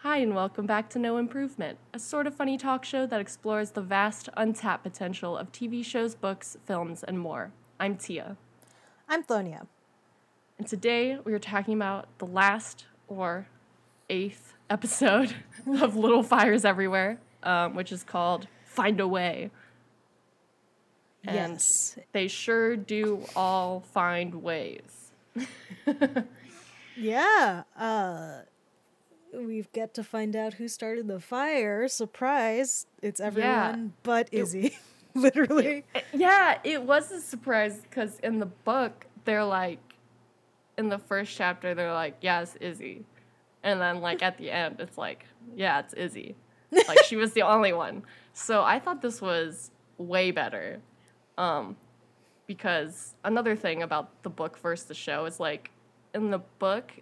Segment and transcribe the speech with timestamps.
[0.00, 3.70] Hi, and welcome back to No Improvement, a sort of funny talk show that explores
[3.70, 7.52] the vast, untapped potential of TV shows, books, films, and more.
[7.80, 8.36] I'm Tia,
[9.08, 9.66] I'm Thonia.
[10.58, 13.46] And today we are talking about the last or
[14.10, 15.34] eighth episode
[15.80, 19.50] of Little Fires Everywhere, um, which is called Find a Way.
[21.24, 21.98] And yes.
[22.12, 25.10] they sure do all find ways.
[27.00, 27.62] Yeah.
[27.78, 28.40] Uh
[29.32, 31.86] we've got to find out who started the fire.
[31.86, 32.86] Surprise.
[33.02, 34.76] It's everyone but Izzy.
[35.14, 35.84] Literally.
[35.94, 39.78] Eh, Yeah, it was a surprise because in the book, they're like,
[40.78, 43.04] in the first chapter, they're like, yeah, it's Izzy.
[43.64, 46.36] And then, like, at the end, it's like, yeah, it's Izzy.
[46.70, 48.04] Like, she was the only one.
[48.32, 50.80] So I thought this was way better.
[51.36, 51.76] Um,
[52.46, 55.70] because another thing about the book versus the show is like,
[56.14, 56.92] in the book,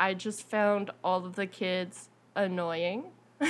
[0.00, 3.04] I just found all of the kids annoying.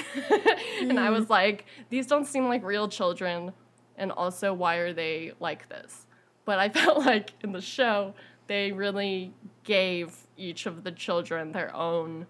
[0.81, 3.53] and I was like, these don't seem like real children.
[3.97, 6.07] And also, why are they like this?
[6.45, 8.15] But I felt like in the show,
[8.49, 9.33] they really
[9.67, 12.27] gave each of the children their own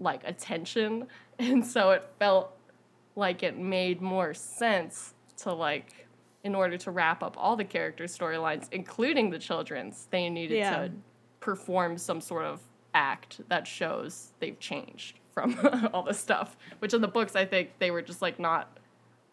[0.00, 1.06] like attention.
[1.36, 2.56] And so it felt
[3.16, 6.06] like it made more sense to like
[6.44, 10.76] in order to wrap up all the character storylines, including the children's, they needed Yeah.
[10.86, 10.92] to
[11.40, 12.60] perform some sort of
[12.94, 15.58] act that shows they've changed from
[15.92, 16.56] all this stuff.
[16.78, 18.78] Which in the books, I think they were just like not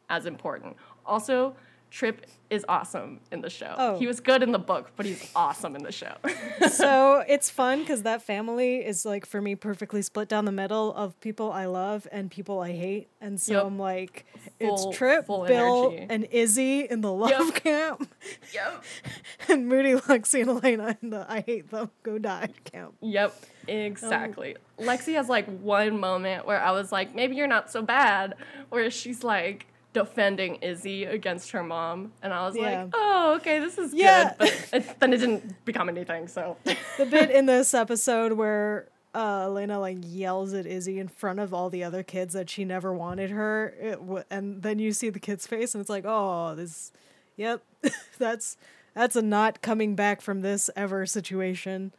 [0.09, 0.75] as important.
[1.05, 1.55] Also,
[1.92, 3.75] Trip is awesome in the show.
[3.78, 4.00] Oh.
[4.00, 6.14] He was good in the book, but he's awesome in the show.
[6.72, 10.94] so it's fun because that family is like for me perfectly split down the middle
[10.94, 13.09] of people I love and people I hate.
[13.20, 13.66] And so Yep.
[13.66, 14.26] I'm like,
[14.60, 16.08] Full- it's Trip, Bill, energy.
[16.10, 17.55] and Izzy in the love Yep.
[17.55, 18.10] camp,
[18.54, 18.83] yep.
[19.49, 22.95] and Moody, Lexi, and Elena in the I hate them, go die camp.
[23.02, 23.33] Yep,
[23.67, 24.55] exactly.
[24.80, 28.36] Lexi has like one moment where I was like, maybe you're not so bad,
[28.70, 32.84] where she's like defending Izzy against her mom, and I was Yeah.
[32.84, 34.30] like, oh, okay, this is Yeah.
[34.30, 34.38] good.
[34.40, 36.58] But it, then it didn't become anything, so.
[36.98, 41.54] the bit in this episode where uh, Elena like yells at Izzy in front of
[41.54, 45.10] all the other kids that she never wanted her, it w- and then you see
[45.10, 46.94] the kid's face, and it's like, oh, this,
[47.36, 47.62] yep,
[48.18, 48.56] that's
[48.94, 51.92] that's a not coming back from this ever situation.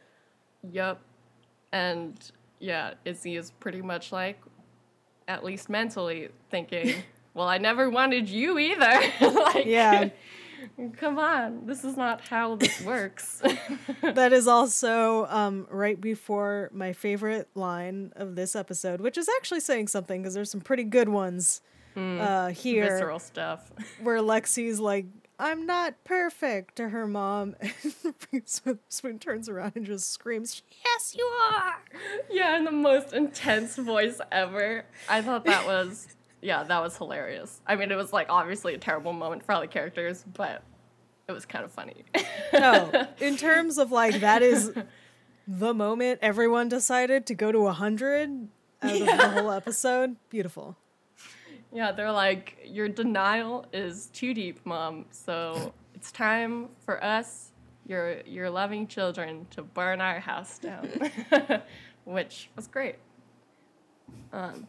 [0.71, 0.99] Yep.
[1.71, 4.39] And yeah, Izzy is pretty much like,
[5.27, 6.95] at least mentally, thinking,
[7.33, 9.01] well, I never wanted you either.
[9.21, 10.09] like, Yeah.
[10.97, 13.41] come on, this is not how this works.
[14.01, 19.59] that is also um, right before my favorite line of this episode, which is actually
[19.59, 21.61] saying something because there's some pretty good ones
[21.95, 22.83] uh, here.
[22.89, 23.71] Visceral stuff.
[24.01, 25.05] where Lexi's like,
[25.39, 27.55] I'm not perfect to her mom.
[28.31, 31.75] And Spoon turns around and just screams, Yes, you are.
[32.31, 34.85] Yeah, in the most intense voice ever.
[35.09, 36.07] I thought that was,
[36.43, 37.61] yeah, that was hilarious.
[37.65, 40.63] I mean, it was like obviously a terrible moment for all the characters, but
[41.27, 42.03] it was kind of funny.
[42.51, 44.73] No, in terms of like, that is
[45.47, 48.47] the moment everyone decided to go to 100
[48.81, 50.17] out of the whole episode.
[50.29, 50.75] Beautiful.
[51.71, 55.05] yeah, they're like, your denial is too deep, mom.
[55.11, 57.51] So it's time for us,
[57.87, 60.89] your your loving children, to burn our house down,
[62.05, 62.95] which was great.
[64.33, 64.67] Um,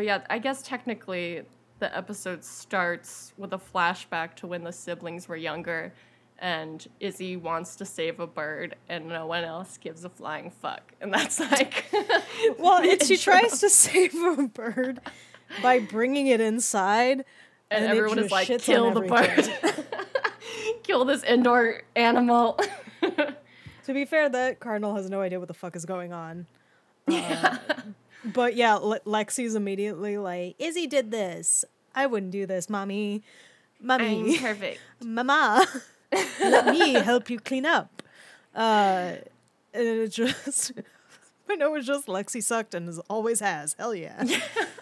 [0.00, 1.42] but yeah, I guess technically
[1.78, 5.92] the episode starts with a flashback to when the siblings were younger,
[6.38, 10.94] and Izzy wants to save a bird, and no one else gives a flying fuck,
[11.02, 11.84] and that's like,
[12.58, 15.02] Well, it, she tries to save a bird
[15.62, 17.26] by bringing it inside.
[17.70, 19.86] and, it everyone is like, kill the everything." bird,
[20.82, 22.58] kill this indoor animal.
[23.02, 26.46] To be fair, that cardinal has no idea what the fuck is going on.
[27.06, 27.58] Uh,
[28.24, 31.64] but yeah, Le- Lexi's immediately like, Izzy did this.
[31.94, 33.22] I wouldn't do this, mommy.
[33.80, 34.38] Mommy.
[34.38, 34.80] perfect.
[35.04, 35.66] Mama.
[36.40, 38.02] Let me help you clean up.
[38.54, 39.14] Uh,
[39.72, 40.72] and it just,
[41.48, 43.74] I know it's just Lexi sucked and always has.
[43.78, 44.22] Hell yeah.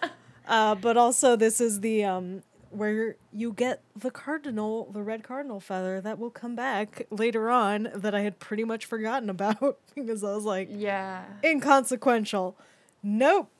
[0.48, 5.60] uh, but also, this is the, um, where you get the cardinal, the red cardinal
[5.60, 10.24] feather that will come back later on that I had pretty much forgotten about because
[10.24, 11.24] I was like, Yeah.
[11.44, 12.56] inconsequential.
[13.02, 13.50] Nope.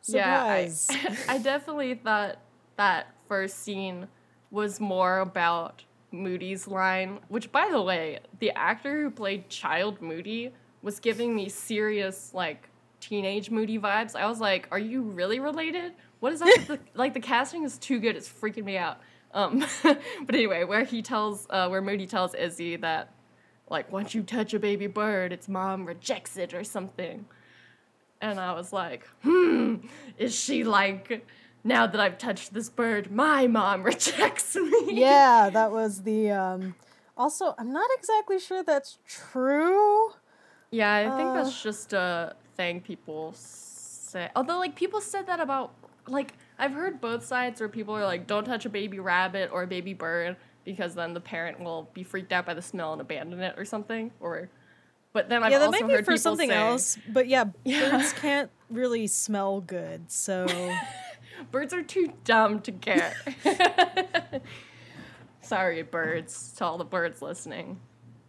[0.00, 0.88] Surprise.
[0.90, 2.36] Yeah, I, I definitely thought
[2.76, 4.08] that first scene
[4.50, 10.52] was more about Moody's line, which, by the way, the actor who played Child Moody
[10.82, 12.68] was giving me serious like
[13.00, 14.14] teenage moody vibes.
[14.14, 15.92] I was like, "Are you really related?
[16.20, 16.54] What is that?
[16.58, 18.16] with the like the casting is too good.
[18.16, 19.00] It's freaking me out."
[19.32, 23.12] Um, but anyway, where he tells, uh, where Moody tells Izzy that,
[23.68, 27.26] like, once you touch a baby bird, its mom rejects it or something.
[28.24, 29.76] And I was like, hmm,
[30.16, 31.26] is she like,
[31.62, 34.86] now that I've touched this bird, my mom rejects me?
[34.92, 36.30] yeah, that was the.
[36.30, 36.74] Um,
[37.18, 40.08] also, I'm not exactly sure that's true.
[40.70, 41.34] Yeah, I think Uh.
[41.34, 44.30] that's just a thing people say.
[44.34, 45.74] Although, like, people said that about,
[46.08, 49.64] like, I've heard both sides where people are like, don't touch a baby rabbit or
[49.64, 53.02] a baby bird because then the parent will be freaked out by the smell and
[53.02, 54.12] abandon it or something.
[54.18, 54.48] Or,
[55.14, 56.98] but then I've yeah, that also might be heard for something say, else.
[57.08, 57.90] But yeah, Yeah.
[57.90, 60.46] birds can't really smell good, so.
[61.50, 63.12] Birds are too dumb to care.
[65.40, 67.80] Sorry, birds, to all the birds listening.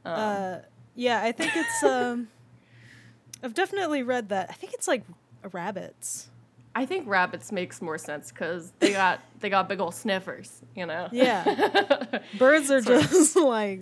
[0.04, 0.58] Um, Uh,
[0.96, 1.84] yeah, I think it's.
[1.84, 2.28] Um,
[3.44, 4.50] I've definitely read that.
[4.50, 5.04] I think it's like
[5.52, 6.30] rabbits.
[6.74, 10.86] I think rabbits makes more sense because they got they got big old sniffers, you
[10.86, 11.08] know.
[11.12, 12.20] Yeah.
[12.38, 13.82] Birds are just like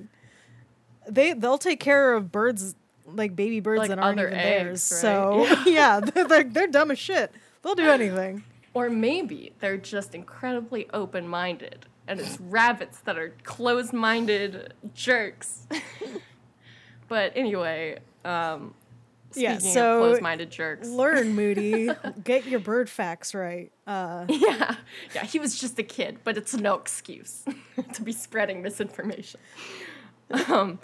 [1.09, 4.91] they they'll take care of birds like baby birds Like that aren't even eggs, theirs.
[4.91, 5.01] right?
[5.01, 5.99] So Yeah.
[5.99, 7.31] they're, they're they're dumb as shit.
[7.61, 8.43] They'll do anything.
[8.73, 15.67] Or maybe they're just incredibly open minded and it's rabbits that are closed minded jerks.
[17.07, 18.73] but anyway, um,
[19.35, 20.87] Yeah, so of closed minded jerks.
[20.89, 21.89] Learn, Moody.
[22.23, 23.71] Get your bird facts right.
[23.87, 24.75] Uh, yeah,
[25.15, 27.45] yeah, he was just a kid, but it's no excuse
[27.93, 29.39] to be spreading misinformation.
[30.49, 30.79] Um,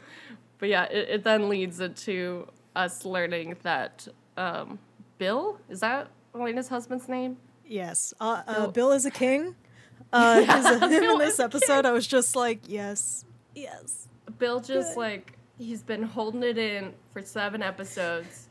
[0.60, 4.08] but yeah, it, it then leads into us learning that
[4.38, 4.78] um,
[5.18, 7.38] Bill is that Elena's husband's name?
[7.66, 9.56] yes, uh, uh, Bill- Bill is a king.
[10.12, 10.42] Uh,
[10.88, 14.08] him in this episode, I was just like, yes, yes.
[14.40, 15.00] Bill just Good.
[15.02, 18.50] like he's been holding it in for seven episodes,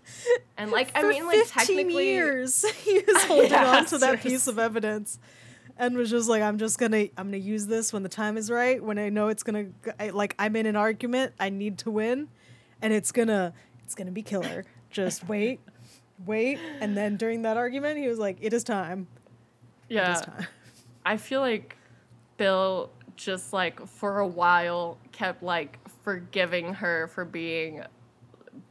[0.57, 4.47] and like I mean, like technically, years, he was holding Yeah, on to that piece
[4.47, 5.19] of evidence,
[5.79, 8.51] and was just like, "I'm just gonna, I'm gonna use this when the time is
[8.51, 8.83] right.
[8.83, 9.67] When I know it's gonna,
[9.99, 12.29] I, like, I'm in an argument, I need to win,
[12.83, 13.55] and it's gonna,
[13.85, 14.65] it's gonna be killer.
[14.91, 15.61] Just wait,
[16.27, 19.07] wait." And then during that argument, he was like, "It is time.
[19.89, 20.47] Yeah, is time."
[21.07, 21.77] I feel like
[22.37, 27.83] Bill just like for a while kept like forgiving her for being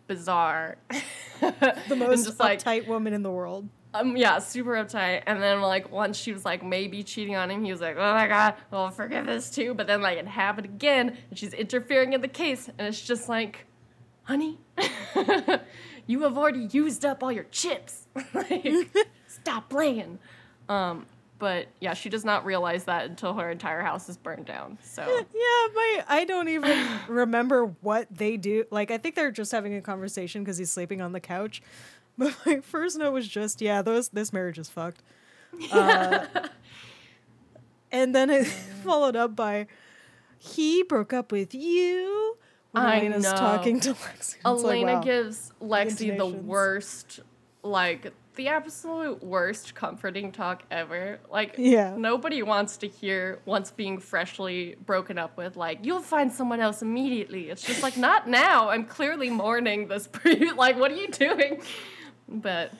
[0.07, 0.77] bizarre.
[1.39, 3.69] The most uptight woman in the world.
[3.93, 5.23] Um, yeah, super uptight.
[5.25, 8.13] And then like once she was like maybe cheating on him, he was like, "Oh
[8.13, 12.13] my god, I'll forgive this too." But then like it happened again, and she's interfering
[12.13, 13.65] in the case, and it's just like,
[14.23, 14.59] honey,
[16.05, 18.07] you have already used up all your chips.
[18.33, 18.89] like,
[19.27, 20.19] stop playing.
[20.69, 21.05] Um,
[21.39, 24.77] but yeah, she does not realize that until her entire house is burned down.
[24.81, 25.03] So
[25.33, 28.65] Yeah, my I don't even remember what they do.
[28.71, 31.61] Like I think they're just having a conversation because he's sleeping on the couch.
[32.19, 35.01] But my first note was just, yeah, those this marriage is fucked.
[35.71, 36.25] Uh,
[37.91, 38.45] and then it
[38.83, 39.67] followed up by,
[40.37, 42.37] he broke up with you.
[42.71, 43.31] When I Elena's know.
[43.35, 44.17] talking to Lexi.
[44.19, 45.01] It's like, Elena wow.
[45.01, 46.45] gives Lexi the intonations.
[46.45, 47.19] worst,
[47.63, 51.19] like the absolute worst comforting talk ever.
[51.31, 51.95] Like, Yeah.
[51.97, 56.81] nobody wants to hear once being freshly broken up with, like, you'll find someone else
[56.83, 57.49] immediately.
[57.49, 58.69] It's just like, not now.
[58.69, 60.07] I'm clearly mourning this.
[60.07, 61.61] Pre- like, what are you doing?
[62.29, 62.71] But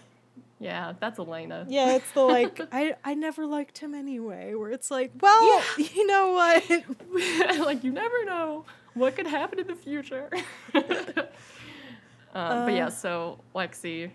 [0.60, 1.66] yeah, that's Elena.
[1.70, 4.54] Yeah, it's the like I I never liked him anyway.
[4.56, 6.64] Where it's like, well, you know what?
[7.66, 10.30] like you never know what could happen in the future.
[10.74, 12.90] um, but yeah, Uh.
[12.90, 14.12] so Lexi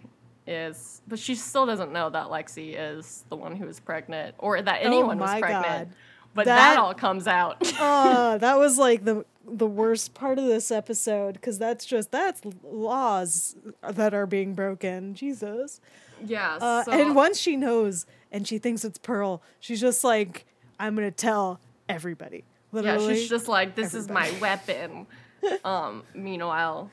[0.46, 4.60] is, but she still doesn't know that Lexi is the one who is pregnant, or
[4.60, 5.64] that anyone was Oh my pregnant.
[5.66, 5.88] God.
[6.34, 7.56] But That- that, all comes out.
[7.78, 12.40] uh, that was like the the worst part of this episode because that's just that's
[12.62, 15.14] laws that are being broken.
[15.14, 15.80] Jesus.
[16.24, 16.56] yeah.
[16.60, 20.46] Uh, so, and once she knows and she thinks it's Pearl, she's just like,
[20.78, 22.44] I'm gonna tell everybody.
[22.72, 25.06] yeah, she's just like, this is my weapon.
[25.64, 26.88] um, meanwhile,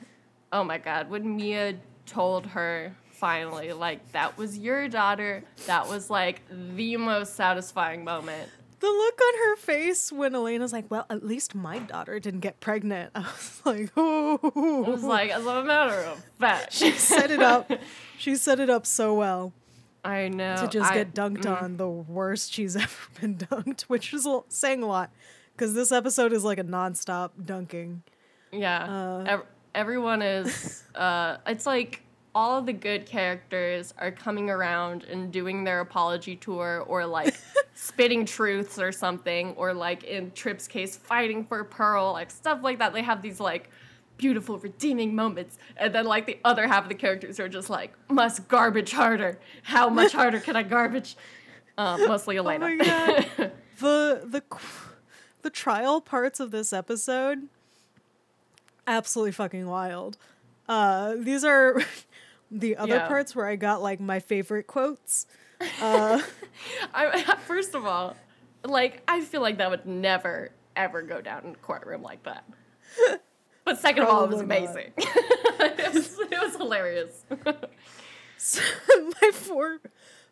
[0.52, 6.10] oh my God, when Mia told her finally, like, that was your daughter, that was
[6.10, 6.42] like
[6.76, 8.48] the most satisfying moment.
[8.80, 12.60] The look on her face when Elena's like, "Well, at least my daughter didn't get
[12.60, 14.38] pregnant." I was like, "Oh."
[14.86, 16.72] It was like, as a matter of fact.
[16.72, 17.70] she set it up.
[18.18, 19.54] She set it up so well
[20.04, 20.56] I know.
[20.56, 24.26] to just I- get dunked mm, on the worst she's ever been dunked, which is
[24.26, 25.10] a- saying a lot
[25.56, 28.02] because this episode is like a nonstop dunking.
[28.52, 28.84] Yeah.
[28.84, 30.82] uh, Ev- everyone is.
[30.94, 32.02] Uh, it's like
[32.34, 37.34] all of the good characters are coming around and doing their apology tour or like
[37.74, 42.78] spitting truths or something or like in Trip's case fighting for Pearl like stuff like
[42.78, 43.68] that they have these like
[44.20, 47.94] beautiful redeeming moments, and then like the other half of the characters are just like
[48.10, 49.38] must garbage harder.
[49.62, 51.16] How much harder can I garbage?
[51.78, 52.66] Um, mostly Elena.
[52.66, 53.52] Oh my God.
[53.78, 54.42] the the
[55.40, 57.48] the trial parts of this episode
[58.86, 60.18] absolutely fucking wild.
[60.68, 61.82] Uh, these are
[62.50, 63.08] the other Yeah.
[63.08, 65.26] parts where I got like my favorite quotes.
[65.82, 66.22] Uh,
[66.94, 68.16] I, first of all,
[68.64, 72.44] like I feel like that would never ever go down in a courtroom like that.
[73.62, 74.92] But second of all, it was amazing.
[74.96, 77.24] it, was, it was hilarious.
[78.38, 78.62] so
[79.20, 79.80] my four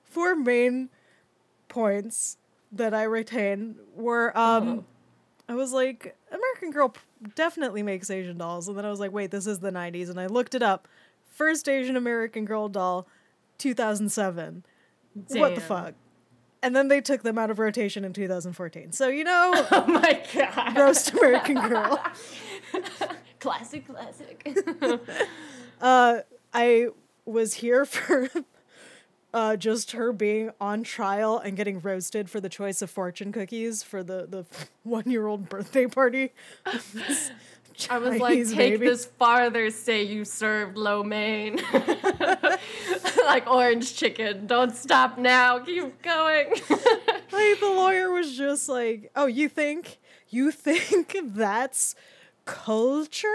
[0.02, 0.88] four main
[1.68, 2.38] points
[2.72, 4.80] that I retain were um Uh-huh.
[5.50, 6.94] I was like American Girl
[7.34, 10.18] definitely makes Asian dolls and then I was like wait this is the 90s and
[10.18, 10.88] I looked it up
[11.38, 13.07] first Asian American Girl doll
[13.59, 14.64] 2007
[15.30, 15.95] what the fuck
[16.62, 20.23] and then they took them out of rotation in 2014 so you know Oh my
[20.35, 20.76] god.
[20.76, 22.02] roast American Girl
[23.40, 24.47] classic, classic.
[25.80, 26.18] uh
[26.52, 26.88] I
[27.25, 28.28] was here for
[29.35, 33.83] uh, just her being on trial and getting roasted for the choice of fortune cookies
[33.83, 34.47] for the, the
[34.83, 36.33] one year old birthday party.
[36.64, 37.30] of this
[37.90, 38.87] I was like, take baby.
[38.87, 41.61] this farther, say you served lo mein.
[43.25, 44.47] like orange chicken.
[44.47, 45.58] Don't stop now.
[45.61, 46.54] Keep going.
[47.30, 49.99] Like, the lawyer was just like, "Oh, you think
[50.30, 51.94] you think that's
[52.47, 53.28] culture?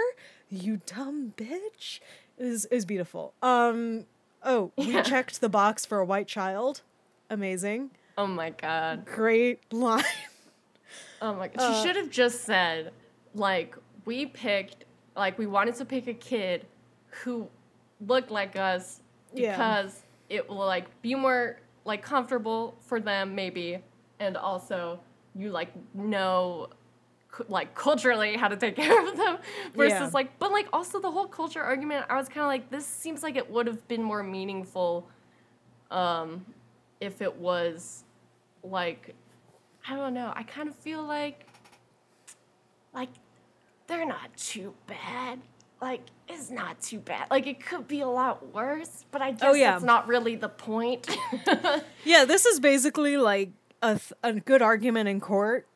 [0.50, 2.00] You dumb bitch."
[2.36, 3.34] Is is beautiful.
[3.40, 4.06] Um.
[4.42, 5.02] Oh, we Yeah.
[5.02, 6.82] checked the box for a white child.
[7.30, 7.90] Amazing.
[8.18, 9.06] oh my god.
[9.06, 10.02] Great line.
[11.22, 11.60] Oh my god.
[11.60, 12.92] Uh, she should have just said,
[13.34, 14.84] like, we picked,
[15.16, 16.66] like, we wanted to pick a kid
[17.22, 17.48] who
[18.06, 19.00] looked like us
[19.32, 19.52] Yeah.
[19.52, 23.78] because it will, like, be more, like, comfortable for them, maybe.
[24.20, 25.00] And also,
[25.34, 26.68] you, like, know,
[27.48, 29.38] like, culturally how to take care of them
[29.74, 30.10] versus, Yeah.
[30.12, 33.22] like, but, like, also the whole culture argument, I was kind of like, this seems
[33.22, 35.08] like it would have been more meaningful
[35.90, 36.44] um,
[37.00, 38.04] if it was,
[38.62, 39.14] like,
[39.86, 40.32] I don't know.
[40.34, 41.46] I kind of feel like
[42.94, 43.10] like
[43.96, 45.40] they're not too bad.
[45.80, 47.26] Like it's not too bad.
[47.30, 49.72] Like it could be a lot worse, but I oh, guess Oh, yeah.
[49.72, 51.08] that's not really the point.
[52.04, 53.50] Yeah, this is basically like
[53.82, 55.66] a, th- a good argument in court,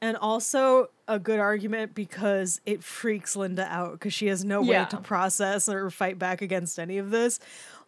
[0.00, 4.82] and also a good argument because it freaks Linda out because she has no Yeah.
[4.84, 7.38] way to process or fight back against any of this.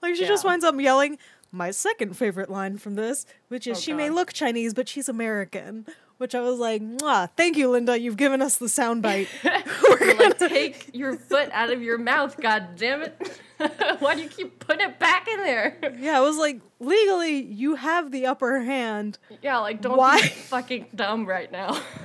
[0.03, 1.19] Like she just winds up yelling
[1.53, 5.09] my second favorite line from this, which is Oh, she may look Chinese, but she's
[5.09, 5.87] American.
[6.21, 7.99] Which I was like, Mwah, thank you, Linda.
[7.99, 9.27] You've given us the soundbite.
[9.43, 13.41] You're like take your foot out of your mouth, god damn it.
[14.01, 15.79] Why do you keep putting it back in there?
[15.99, 19.17] yeah, I was like, legally, you have the upper hand.
[19.41, 20.21] Yeah, like don't Why?
[20.21, 21.83] be fucking dumb right now.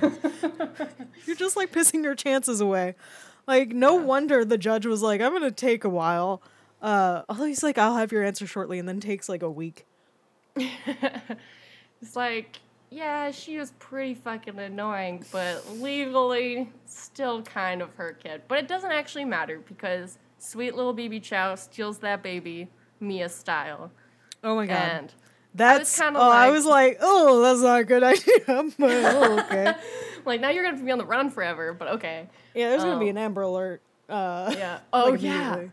[1.26, 2.94] You're just like pissing your chances away.
[3.46, 6.40] Like, no wonder the judge was like, I'm gonna take a while.
[6.80, 9.84] Uh, although he's like, I'll have your answer shortly, and then takes like a week.
[10.56, 18.42] It's like, yeah, she was pretty fucking annoying, but legally, still kind of her kid.
[18.48, 22.68] But it doesn't actually matter because sweet little baby Chow steals that baby
[23.00, 23.90] Mia style.
[24.44, 24.74] Oh my god.
[24.74, 25.14] And
[25.54, 28.70] that's kinda oh, I was like, oh, that's not a good idea.
[28.78, 29.74] But oh, okay.
[30.24, 32.28] like now you're gonna be on the run forever, but okay.
[32.54, 33.82] Yeah, there's gonna be an Amber Alert.
[34.08, 34.80] Uh, Yeah.
[34.92, 35.66] Oh like, yeah.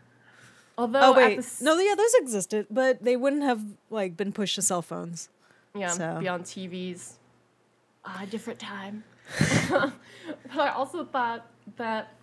[0.76, 4.32] Although Oh wait, the s- no, yeah, those existed, but they wouldn't have like been
[4.32, 5.28] pushed to cell phones.
[5.74, 6.18] Yeah, so.
[6.20, 7.14] be on TVs.
[8.04, 9.04] Ah, different time.
[9.70, 9.92] but
[10.58, 12.14] I also thought that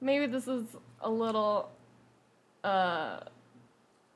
[0.00, 0.64] maybe this is
[1.00, 1.70] a little,
[2.64, 3.20] uh,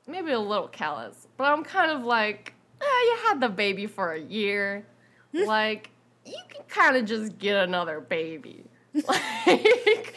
[0.07, 1.27] maybe a little callous.
[1.37, 4.85] But I'm kind of like, eh, you had the baby for a year.
[5.33, 5.89] like,
[6.25, 8.63] you can kind of just get another baby.
[9.07, 10.15] like,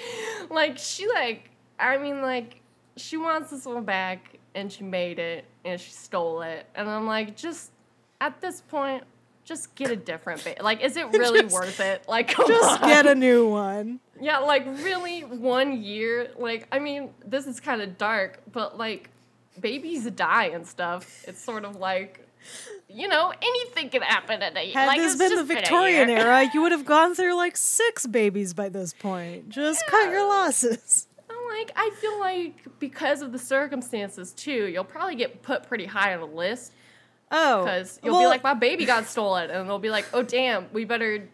[0.50, 2.60] like she like, I mean like,
[2.96, 7.06] she wants this one back, and she made it, and she stole it, and I'm
[7.06, 7.72] like, just
[8.20, 9.04] at this point.
[9.44, 10.60] Just get a different baby.
[10.60, 12.04] Like, is it really Just- worth it?
[12.08, 12.88] Like, Just on.
[12.88, 14.00] get a new one.
[14.20, 16.32] Yeah, like really one year.
[16.36, 19.08] Like, I mean, this is kind of dark, but like
[19.60, 21.24] babies die and stuff.
[21.28, 22.26] It's sort of like,
[22.88, 24.72] you know, anything can happen in a year.
[24.74, 26.18] Had like, this it's been the Victorian year.
[26.18, 29.48] era, you would have gone through like six babies by this point.
[29.48, 31.06] Just cut your losses.
[31.30, 35.86] I'm like, I feel like because of the circumstances too, you'll probably get put pretty
[35.86, 36.72] high on the list
[37.30, 40.66] Oh, because you'll be like, my baby got stolen, and they'll be like, oh damn,
[40.72, 41.28] we better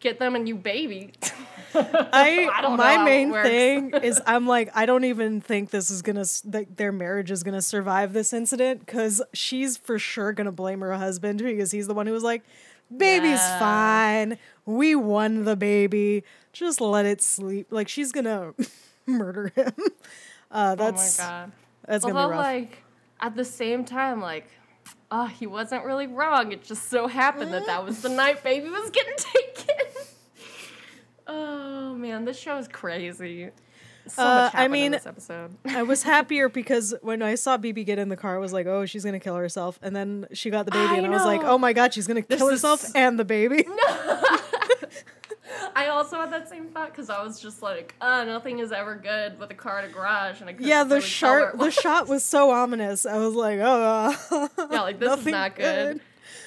[0.00, 1.12] get them a new baby.
[1.74, 6.02] I, don't know my main thing is I'm like I don't even think this is
[6.02, 10.80] gonna that their marriage is gonna survive this incident because she's for sure gonna blame
[10.80, 12.42] her husband because he's the one who was like,
[12.94, 13.58] "Baby's Yeah.
[13.58, 18.52] fine, we won the baby, just let it sleep." Like she's gonna
[19.06, 19.72] murder him.
[20.50, 21.52] Uh, that's oh my god.
[21.86, 22.38] that's gonna be rough.
[22.44, 22.82] like,
[23.20, 24.46] at the same time, like,
[25.14, 26.50] oh, he wasn't really wrong.
[26.52, 29.76] It just so happened that that was the night baby was getting taken.
[31.26, 33.50] oh man, this show is crazy.
[34.08, 35.56] So Uh, much I mean, this episode.
[35.64, 38.66] I was happier because when I saw Bebe get in the car, I was like,
[38.66, 41.24] "Oh, she's gonna kill herself," and then she got the baby, I and I was
[41.24, 43.64] like, "Oh my god, she's gonna kill herself is- and the baby."
[45.76, 48.94] I also had that same thought because I was just like, uh, nothing is ever
[48.94, 51.74] good with a car in a garage, and I Yeah, the really shot the was.
[51.82, 53.06] shot was so ominous.
[53.06, 56.00] I was like, "Oh, Yeah, like this is not good.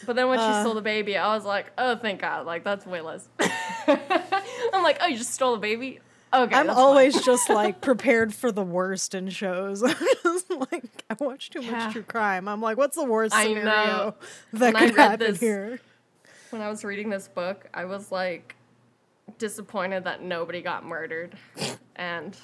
[0.05, 2.63] But then when she Uh, stole the baby, I was like, oh, thank God, like
[2.63, 3.27] that's way less.
[3.87, 5.99] I'm like, oh, you just stole the baby.
[6.33, 7.23] Okay, I'm always fine.
[7.23, 9.81] just like prepared for the worst in shows.
[9.83, 11.91] I'm just like, I watch too much Yeah.
[11.91, 12.47] true crime.
[12.47, 14.15] I'm like, what's the worst I scenario know.
[14.53, 15.79] that When could happen this- here?
[16.51, 18.54] when I was reading this book, I was like
[19.37, 21.37] disappointed that nobody got murdered.
[21.95, 22.37] and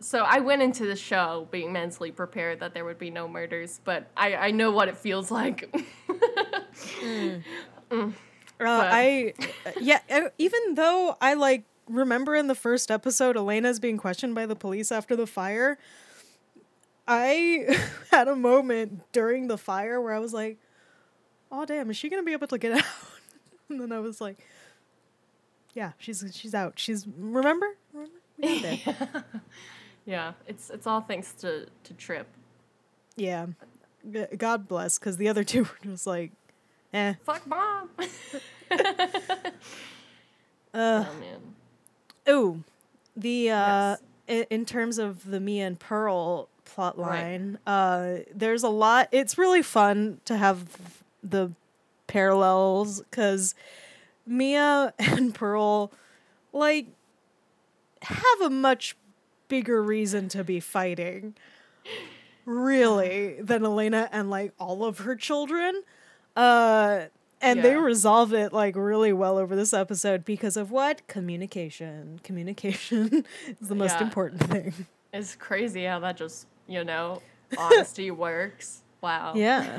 [0.00, 3.80] so I went into the show being mentally prepared that there would be no murders,
[3.84, 5.74] but I, I know what it feels like.
[8.60, 9.34] Uh, I
[9.80, 10.00] yeah,
[10.36, 14.90] even though I like remember in the first episode Elena's being questioned by the police
[14.90, 15.78] after the fire,
[17.06, 17.78] I
[18.10, 20.58] had a moment during the fire where I was like,
[21.52, 22.84] "Oh damn, is she going to be able to get out?"
[23.68, 24.44] and then I was like,
[25.78, 26.72] "Yeah, she's she's out.
[26.76, 27.68] She's remember?
[27.92, 28.18] Remember?
[28.38, 29.24] There."
[30.06, 32.26] yeah, it's it's all thanks to, to Trip.
[33.16, 33.46] yeah.
[34.10, 36.32] G- God bless cuz the other two were just like,
[36.92, 37.90] "Eh." Fuck mom.
[40.74, 41.54] Uh oh man.
[42.28, 42.62] Ooh,
[43.16, 43.96] the uh,
[44.28, 44.46] Yes.
[44.50, 47.22] in terms of the Mia and Pearl plot Right.
[47.22, 49.08] line, uh, there's a lot.
[49.10, 50.66] It's really fun to have
[51.22, 51.52] the
[52.06, 53.54] parallels because
[54.28, 55.92] Mia and Pearl,
[56.52, 56.86] like,
[58.02, 58.96] have a much
[59.48, 61.34] bigger reason to be fighting,
[62.44, 65.82] really, than Elena and like all of her children.
[66.36, 67.06] Uh,
[67.40, 71.06] and they resolve it like really well over this episode because of what?
[71.06, 72.20] Communication.
[72.22, 73.24] Communication
[73.60, 74.02] is the most Yeah.
[74.02, 74.72] important thing.
[75.12, 77.22] It's crazy how that just, you know,
[77.58, 78.82] honesty works.
[79.00, 79.34] Wow.
[79.36, 79.78] Yeah.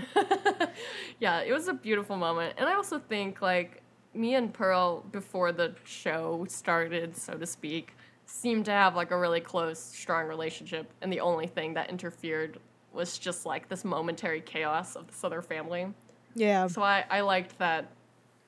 [1.20, 2.56] yeah, it was a beautiful moment.
[2.58, 3.79] And I also think like
[4.14, 7.96] Mia and Pearl before the show started, so to speak,
[8.26, 10.92] seemed to have like a really close, strong relationship.
[11.02, 12.60] And the only thing that interfered
[12.94, 15.88] was just like this momentary chaos of this other family.
[16.36, 16.68] Yeah.
[16.68, 17.92] So I, I liked that,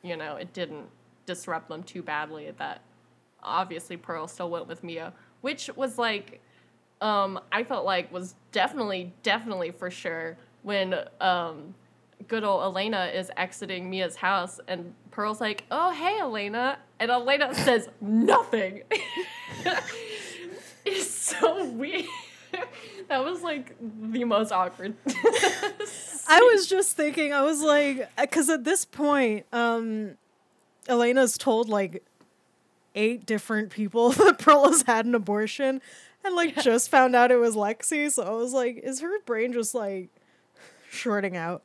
[0.04, 0.86] you know, it didn't
[1.26, 2.52] disrupt them too badly.
[2.58, 2.82] That
[3.43, 6.41] obviously Pearl still went with Mia, which was like,
[7.02, 11.74] um, I felt like was definitely, definitely for sure when um,
[12.27, 16.79] good old Elena is exiting Mia's house and Pearl's like, oh, hey, Elena.
[16.99, 18.84] And Elena says nothing.
[20.86, 22.05] it's so weird.
[23.10, 24.95] that was like the most awkward.
[26.27, 30.17] I was just thinking, I was like, because at this point, um,
[30.88, 32.03] Elena's told like
[32.95, 35.81] eight different people that Pearl has had an abortion
[36.23, 38.12] and like just found out it was Lexi.
[38.12, 40.10] So I was like, is her brain just like
[40.89, 41.63] shorting out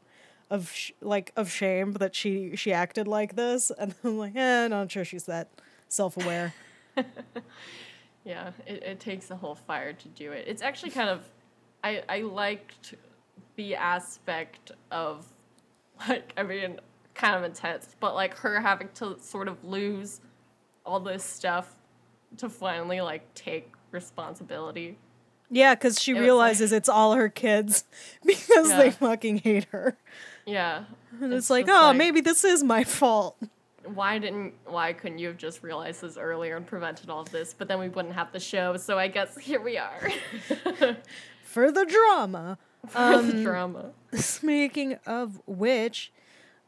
[0.50, 3.70] of sh- like of shame that she she acted like this?
[3.78, 5.48] And I'm like, eh, I'm not sure she's that
[5.88, 6.54] self aware.
[8.24, 10.46] Yeah, it, it takes a whole fire to do it.
[10.48, 11.22] It's actually kind of,
[11.84, 12.94] I, I liked
[13.54, 15.24] the aspect of,
[16.08, 16.80] like, I mean,
[17.14, 20.20] kind of intense, but like her having to sort of lose
[20.84, 21.76] all this stuff
[22.38, 24.98] to finally like take responsibility.
[25.48, 27.84] Yeah, because she It realizes like- it's all her kids
[28.26, 29.96] because they fucking hate her.
[30.46, 30.84] Yeah.
[31.18, 33.38] And it's, like, just oh, maybe this is my fault.
[33.86, 37.54] Why didn't, why couldn't you have just realized this earlier and prevented all of this?
[37.54, 40.10] But then we wouldn't have the show, so I guess here we are.
[41.42, 42.58] For the drama.
[42.86, 43.92] For the drama.
[44.12, 46.12] Speaking of which,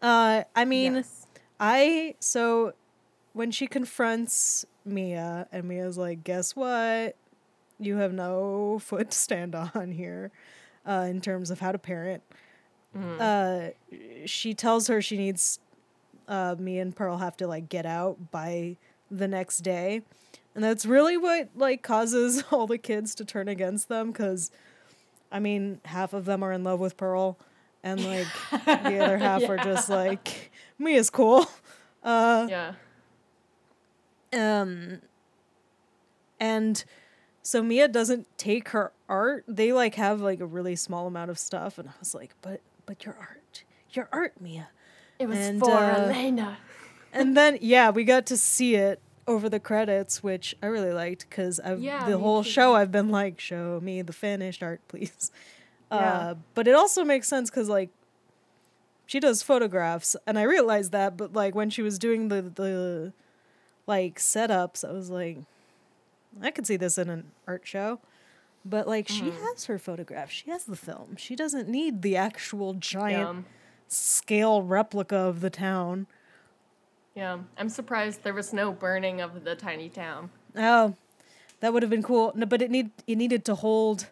[0.01, 1.27] uh, I mean, Yes.
[1.61, 2.73] I so
[3.35, 7.17] when she confronts Mia and Mia's like, "Guess what?
[7.79, 10.31] You have no foot to stand on here,
[10.87, 12.23] uh, in terms of how to parent."
[12.95, 13.71] Uh,
[14.27, 15.59] she tells her she needs
[16.27, 18.77] uh, Mia and Pearl have to like get out by
[19.11, 20.03] the next day,
[20.55, 24.51] and that's really what like causes all the kids to turn against them because.
[25.31, 27.37] I mean, half of them are in love with Pearl,
[27.83, 28.27] and like
[28.65, 31.47] the other half are just like, Mia's cool.
[32.03, 32.73] Uh, Yeah.
[34.33, 35.03] um,
[36.41, 36.83] and
[37.43, 39.45] so Mia doesn't take her art.
[39.47, 42.63] They like have like a really small amount of stuff, and I was like, but
[42.89, 44.71] but your art, your art, Mia.
[45.19, 46.57] It was And, for uh, Elena.
[47.13, 51.29] And then yeah, we got to see it over the credits, which I really liked
[51.29, 52.51] because Yeah, the whole too.
[52.51, 55.31] show I've been like, show me the finished art, please.
[55.91, 56.19] Yeah.
[56.19, 57.89] Uh, but it also makes sense because like
[59.07, 61.17] she does photographs, and I realized that.
[61.17, 63.15] But like when she was doing the the
[63.87, 65.39] like setups, I was like,
[66.43, 68.01] I could see this in an art show.
[68.69, 69.45] But like she Mm-hmm.
[69.45, 71.17] has her photograph, she has the film.
[71.17, 73.47] She doesn't need the actual giant
[73.87, 76.07] scale replica of the town.
[77.15, 77.39] Yeah.
[77.57, 80.31] I'm surprised there was no burning of the tiny town.
[80.57, 80.95] Oh,
[81.61, 82.33] that would have been cool.
[82.35, 84.09] No, but it need it needed to hold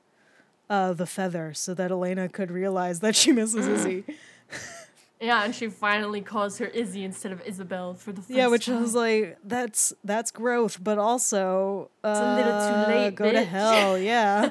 [0.71, 4.05] uh, the feather so that Elena could realize that she misses Izzy.
[5.21, 8.67] Yeah, and she finally calls her Izzy instead of Isabel for the first yeah, which
[8.67, 8.77] time.
[8.79, 13.33] I was like, that's that's growth, but also uh, it's a little too late, Go
[13.33, 13.47] to bitch.
[13.47, 14.51] hell, yeah.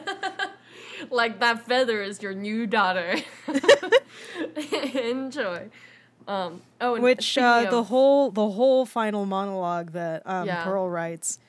[1.12, 3.16] like that feather is your new daughter.
[4.96, 5.70] Enjoy.
[6.28, 6.62] Um.
[6.82, 10.64] Oh, and which uh, the whole the whole final monologue that um, Yeah.
[10.64, 11.40] Pearl writes,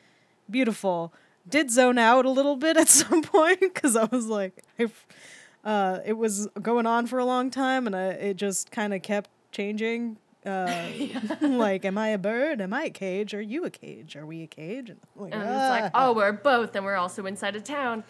[0.51, 1.13] beautiful.
[1.49, 4.89] Did zone out a little bit at some point because I was like, I,
[5.67, 9.03] uh, it was going on for a long time, and I, it just kind of
[9.03, 10.17] kept changing.
[10.45, 10.87] Uh,
[11.41, 12.61] like, am I a bird?
[12.61, 13.35] Am I a cage?
[13.35, 14.15] Are you a cage?
[14.15, 14.91] Are we a cage?
[14.91, 18.05] And, like, and it's like, "Ah." oh, we're both, and we're also inside a town.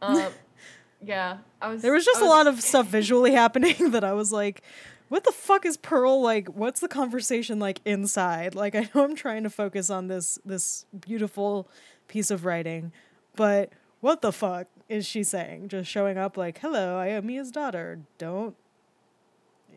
[0.00, 0.32] Um.
[1.04, 1.82] yeah, I was.
[1.82, 4.62] There was just a lot of stuff visually happening that I was like,
[5.10, 6.48] what the fuck is Pearl like?
[6.48, 8.54] What's the conversation like inside?
[8.54, 11.68] Like I know I'm trying to focus on this this beautiful
[12.08, 12.90] piece of writing,
[13.36, 13.70] but
[14.00, 15.68] what the fuck is she saying?
[15.68, 18.00] Just showing up like, "Hello, I am Mia's daughter.
[18.18, 18.54] Don't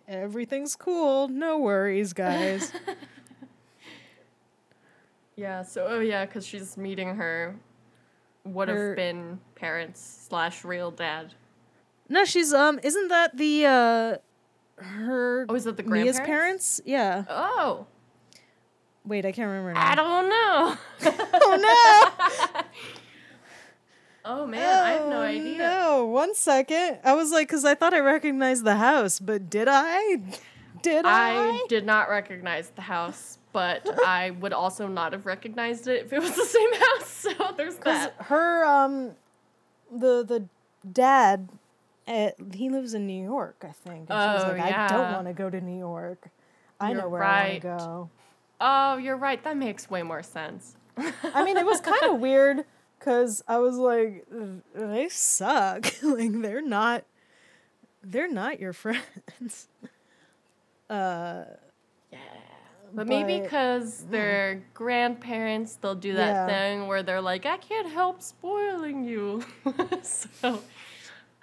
[0.08, 1.28] Everything's cool.
[1.28, 2.72] No worries, guys."
[5.36, 5.64] Yeah.
[5.64, 7.56] So, oh yeah, because she's meeting her
[8.46, 11.34] would Her- have been parents slash real dad.
[12.08, 14.16] no, she's um isn't that the uh
[14.82, 16.80] her Oh, is that the Mia's parents?
[16.86, 17.26] Yeah.
[17.30, 17.86] Oh,
[19.06, 19.74] Wait, I can't remember.
[19.74, 19.92] Now.
[19.92, 20.78] I don't know.
[21.34, 22.62] oh no.
[24.26, 25.58] oh man, I have no Oh, idea.
[25.58, 27.00] No, one second.
[27.04, 30.18] I was like, because I thought I recognized the house, but did I?
[30.82, 31.32] Did I?
[31.36, 36.14] I did not recognize the house, but I would also not have recognized it if
[36.14, 37.08] it was the same house.
[37.08, 38.16] So there's Because that.
[38.26, 39.12] her, um,
[39.92, 40.46] the the
[40.92, 41.50] dad,
[42.08, 44.10] uh, he lives in New York, I think.
[44.10, 46.28] And she was Oh, like, I don't want to go to New York.
[46.80, 48.10] I You're know where I want to go.
[48.62, 49.44] Oh, you're right.
[49.44, 50.76] That makes way more sense.
[50.98, 52.66] I mean, it was kind of weird
[53.06, 54.26] because I was like,
[54.74, 55.86] they suck.
[56.02, 57.04] like they're not,
[58.04, 59.68] they're not your friends.
[60.90, 61.44] Uh,
[62.12, 62.18] Yeah.
[62.94, 66.48] But maybe But- because they're grandparents, they'll do that Yeah.
[66.48, 69.44] thing where they're like, I can't help spoiling you.
[70.02, 70.62] so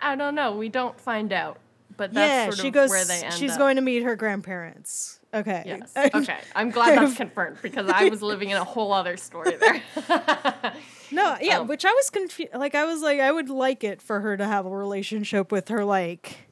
[0.00, 0.56] I don't know.
[0.56, 1.58] We don't find out.
[1.96, 2.90] But that's yeah, sort she of goes.
[2.90, 3.58] where they end she's up.
[3.58, 5.20] going to meet her grandparents.
[5.34, 5.62] Okay.
[5.66, 5.92] Yes.
[6.14, 6.38] Okay.
[6.54, 9.82] I'm glad that's confirmed because I was living in a whole other story there.
[11.10, 12.54] No, yeah, Um, which I was confused.
[12.54, 15.68] Like, I was like, I would like it for her to have a relationship with
[15.68, 16.48] her, like,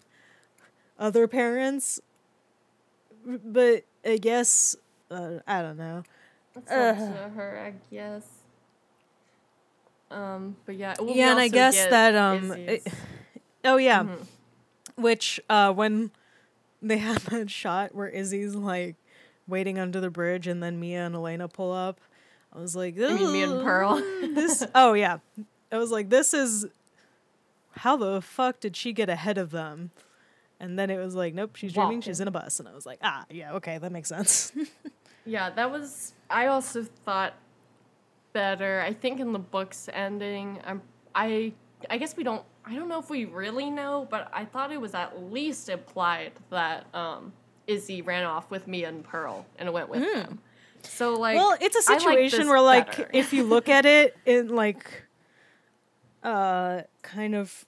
[0.98, 1.98] other parents.
[3.24, 4.76] But I guess,
[5.10, 6.02] uh, I don't know.
[6.56, 8.26] It's up to her, I guess.
[10.10, 10.94] Um, but yeah.
[10.98, 12.86] well, yeah, and I guess that, um, it-
[13.64, 14.02] oh, yeah.
[14.02, 14.26] Mhm.
[14.96, 16.10] Which, uh, when
[16.82, 18.96] they have that shot where Izzy's, like,
[19.46, 22.00] waiting under the bridge and then Mia and Elena pull up,
[22.52, 23.96] I was like, You mean Mia and Pearl?
[24.34, 25.18] this oh yeah
[25.72, 26.66] i was like this is
[27.76, 29.90] how the fuck did she get ahead of them
[30.58, 32.84] and then it was like nope she's dreaming she's in a bus and i was
[32.84, 34.52] like ah yeah okay that makes sense
[35.24, 36.14] Yeah, that was.
[36.28, 37.34] I also thought
[38.32, 38.80] better.
[38.80, 40.82] I think in the book's ending, I'm.
[41.14, 41.52] I.
[41.88, 42.42] I guess we don't.
[42.64, 46.32] I don't know if we really know, but I thought it was at least implied
[46.50, 47.32] that um,
[47.66, 50.40] Izzy ran off with Mia and Pearl and went with them.
[50.82, 51.36] So like.
[51.36, 53.10] well it's a situation this where like better.
[53.12, 55.04] if you look at it in like
[56.22, 57.66] uh kind of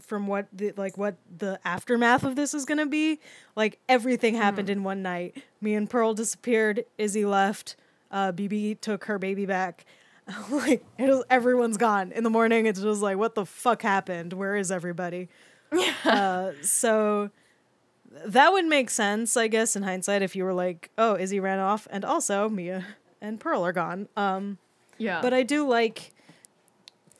[0.00, 3.18] from what the like what the aftermath of this is gonna be
[3.56, 4.40] like everything Hmm.
[4.40, 7.76] happened in one night mia and pearl disappeared izzy left
[8.10, 9.84] uh bebe took her baby back
[10.50, 14.32] like it was, everyone's gone in the morning it's just like what the fuck happened
[14.32, 15.28] where is everybody
[16.04, 17.30] uh so
[18.24, 21.58] that would make sense i guess in hindsight if you were like oh izzy ran
[21.58, 22.84] off and also mia
[23.20, 24.58] and pearl are gone um
[24.98, 25.20] yeah.
[25.22, 26.12] but I do like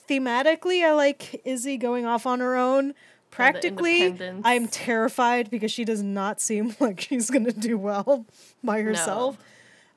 [0.08, 2.94] thematically I like Izzy going off on her own.
[3.30, 4.18] Practically.
[4.44, 8.24] I'm terrified because she does not seem like she's gonna do well
[8.62, 9.36] by herself.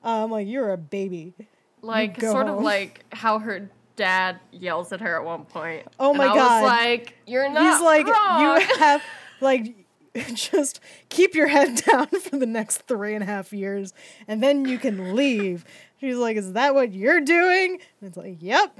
[0.03, 1.33] Um, like you're a baby.
[1.81, 5.85] Like sort of like how her dad yells at her at one point.
[5.99, 6.61] Oh And my I God.
[6.63, 7.63] Was like you're not.
[7.73, 8.41] He's like wrong.
[8.41, 9.03] you have
[9.41, 9.75] like
[10.33, 13.93] just keep your head down for the next three and a half years,
[14.27, 15.65] and then you can leave.
[15.99, 17.79] She's like, Is that what you're doing?
[18.01, 18.75] And it's like, Yep.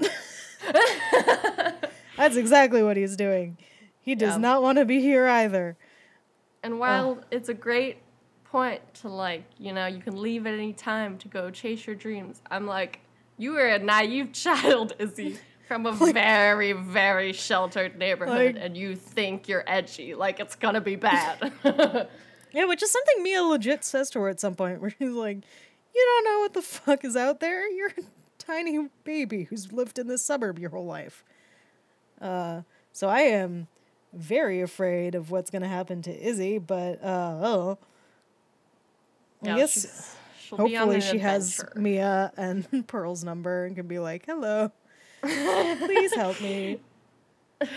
[2.16, 3.56] That's exactly what he's doing.
[4.00, 4.38] He does Yeah.
[4.40, 5.76] not want to be here either.
[6.62, 7.98] And while it's a great
[8.50, 11.96] point to like, you know, you can leave at any time to go chase your
[11.96, 13.00] dreams, I'm like,
[13.38, 18.96] you are a naive child, Izzy, from a very, very sheltered neighborhood, Like- and you
[18.96, 21.52] think you're edgy, like it's gonna be bad.
[22.52, 25.36] Yeah, which is something Mia legit says to her at some point, where she's like,
[25.94, 27.70] "You don't know what the fuck is out there.
[27.70, 28.02] You're a
[28.38, 31.22] tiny baby who's lived in this suburb your whole life."
[32.20, 33.68] Uh, so I am
[34.12, 37.78] very afraid of what's gonna happen to Izzy, but uh, oh,
[39.42, 41.64] I guess she's- she'll be on hopefully she has.
[41.74, 44.72] Mia and Pearl's number and can be like, "Hello,
[45.22, 46.80] please help me."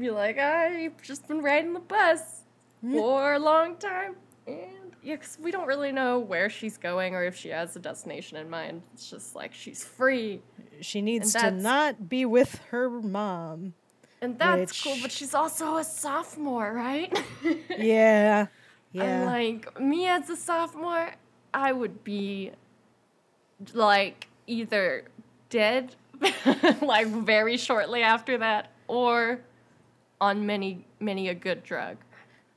[0.00, 2.42] be like, I've just been riding the bus
[2.84, 2.96] mm-hmm.
[2.96, 4.16] for a long time.
[4.46, 7.78] And yeah, 'cause we don't really know where she's going or if she has a
[7.78, 8.82] destination in mind.
[8.92, 10.42] It's just like she's free.
[10.80, 13.74] She needs to not be with her mom.
[14.20, 17.12] And that's cool, but she's also a sophomore, right?
[17.78, 18.46] Yeah,
[18.94, 19.24] Yeah.
[19.24, 21.14] like, me as a sophomore,
[21.52, 22.52] I would be
[23.72, 25.04] like either
[25.50, 25.94] dead,
[26.82, 29.40] like very shortly after that, or
[30.20, 31.96] on many, many a good drug.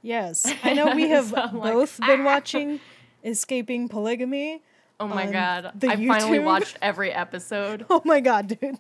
[0.02, 2.80] Yes, I know we have So I'm like, both been "Ah." watching
[3.24, 4.62] Escaping Polygamy.
[5.00, 5.74] Oh my god.
[5.84, 7.86] I finally watched every episode.
[7.90, 8.80] Oh my god, dude.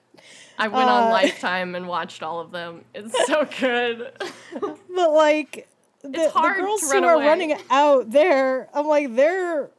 [0.58, 2.86] I went on Uh, Lifetime and watched all of them.
[2.96, 4.12] It's so good.
[4.60, 5.68] But like
[6.02, 7.26] the, It's hard the to girls run who are away.
[7.28, 9.70] running out there, I'm like they're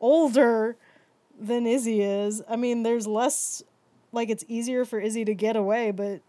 [0.00, 0.76] older
[1.38, 2.42] than Izzy is.
[2.48, 3.62] I mean, there's less
[4.12, 6.20] like it's easier for Izzy to get away, but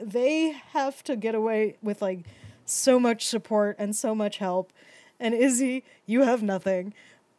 [0.00, 2.26] they have to get away with like
[2.64, 4.72] so much support and so much help.
[5.18, 6.94] And Izzy, you have nothing.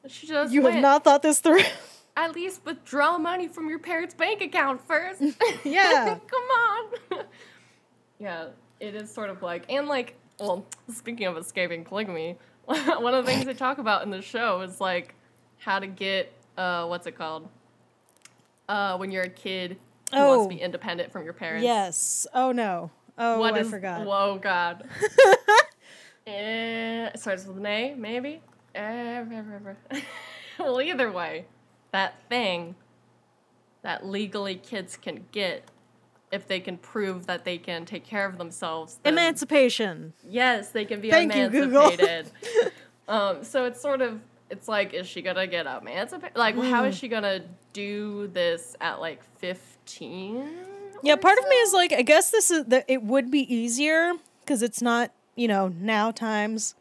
[0.07, 1.61] She just You have not thought this through.
[2.17, 5.21] at least withdraw money from your parents' bank account first.
[5.63, 6.17] Yeah.
[6.27, 7.25] Come on.
[8.19, 8.47] yeah,
[8.79, 13.31] it is sort of like, and like, well, speaking of escaping polygamy, one of the
[13.31, 15.15] things they talk about in the show is like
[15.59, 17.47] how to get, uh, what's it called?
[18.67, 19.77] Uh, when you're a kid
[20.11, 20.49] who wants Oh.
[20.49, 21.63] to be independent from your parents.
[21.63, 22.27] yes.
[22.33, 22.91] Oh no.
[23.17, 24.05] Oh, What I is- forgot.
[24.05, 24.87] Whoa, God.
[26.27, 28.41] eh, it starts with an A, maybe?
[28.73, 29.23] Eh,
[30.59, 31.45] well, either way,
[31.91, 32.75] that thing
[33.81, 35.63] that legally kids can get
[36.31, 38.99] if they can prove that they can take care of themselves.
[39.05, 40.13] Emancipation.
[40.27, 41.81] Yes, they can be Thank you, Google.
[41.91, 42.31] emancipated.
[43.07, 46.35] um, so it's sort of it's like, is she gonna get emancipated?
[46.35, 46.89] Like, how Mm.
[46.89, 47.41] is she gonna
[47.73, 50.49] do this at like fifteen?
[51.03, 54.13] Yeah, part of me is like, I guess this is that it would be easier
[54.41, 56.75] because it's not, you know, now times,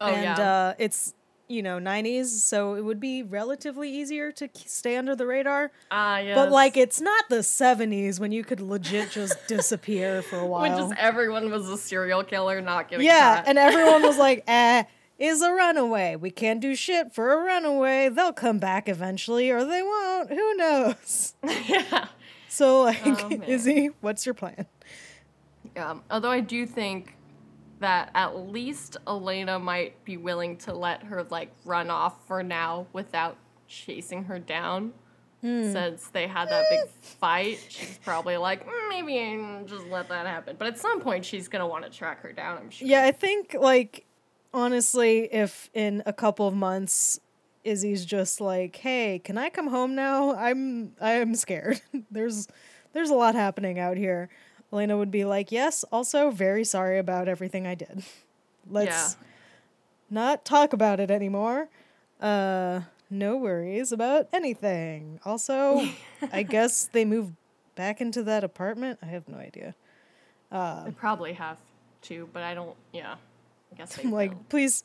[0.00, 0.40] Oh and yeah.
[0.40, 1.12] uh, it's
[1.48, 5.70] you know 90s, so it would be relatively easier to stay under the radar.
[5.90, 6.36] Ah, yes.
[6.36, 10.62] But like, it's not the 70s when you could legit just disappear for a while.
[10.62, 13.48] when just everyone was a serial killer, not getting yeah, caught.
[13.48, 14.84] and everyone was like, eh.
[15.18, 16.16] Is a runaway.
[16.16, 18.08] We can't do shit for a runaway.
[18.08, 20.30] They'll come back eventually, or they won't.
[20.30, 21.34] Who knows?
[21.68, 22.06] yeah.
[22.48, 23.30] So, like, Oh.
[23.46, 24.66] Izzy, what's your plan?
[25.76, 27.14] Um, although I do think
[27.82, 32.86] that at least Elena might be willing to let her like run off for now
[32.92, 33.36] without
[33.68, 34.92] chasing her down.
[35.42, 35.72] Hmm.
[35.72, 40.24] Since they had that big fight, she's probably like, "Mm, maybe I just let that
[40.24, 40.54] happen.
[40.56, 42.58] But at some point, she's gonna want to track her down.
[42.58, 42.86] I'm sure.
[42.86, 44.06] Yeah, I think like
[44.54, 47.18] honestly, if in a couple of months
[47.64, 50.36] Izzy's just like, "Hey, can I come home now?
[50.36, 51.80] I'm I'm scared.
[52.10, 52.46] there's
[52.92, 54.28] there's a lot happening out here."
[54.72, 58.04] Elena would be like, "Yes, also very sorry about everything I did.
[58.70, 59.16] Let's
[60.10, 61.68] not talk about it anymore.
[62.20, 65.20] Uh no worries about anything.
[65.24, 65.86] Also,
[66.32, 67.34] I guess they moved
[67.74, 68.98] back into that apartment.
[69.02, 69.74] I have no idea.
[70.50, 71.58] They probably have
[72.02, 72.76] to, but I don't.
[72.92, 73.16] Yeah,
[73.72, 74.44] I guess they like, will.
[74.48, 74.84] please,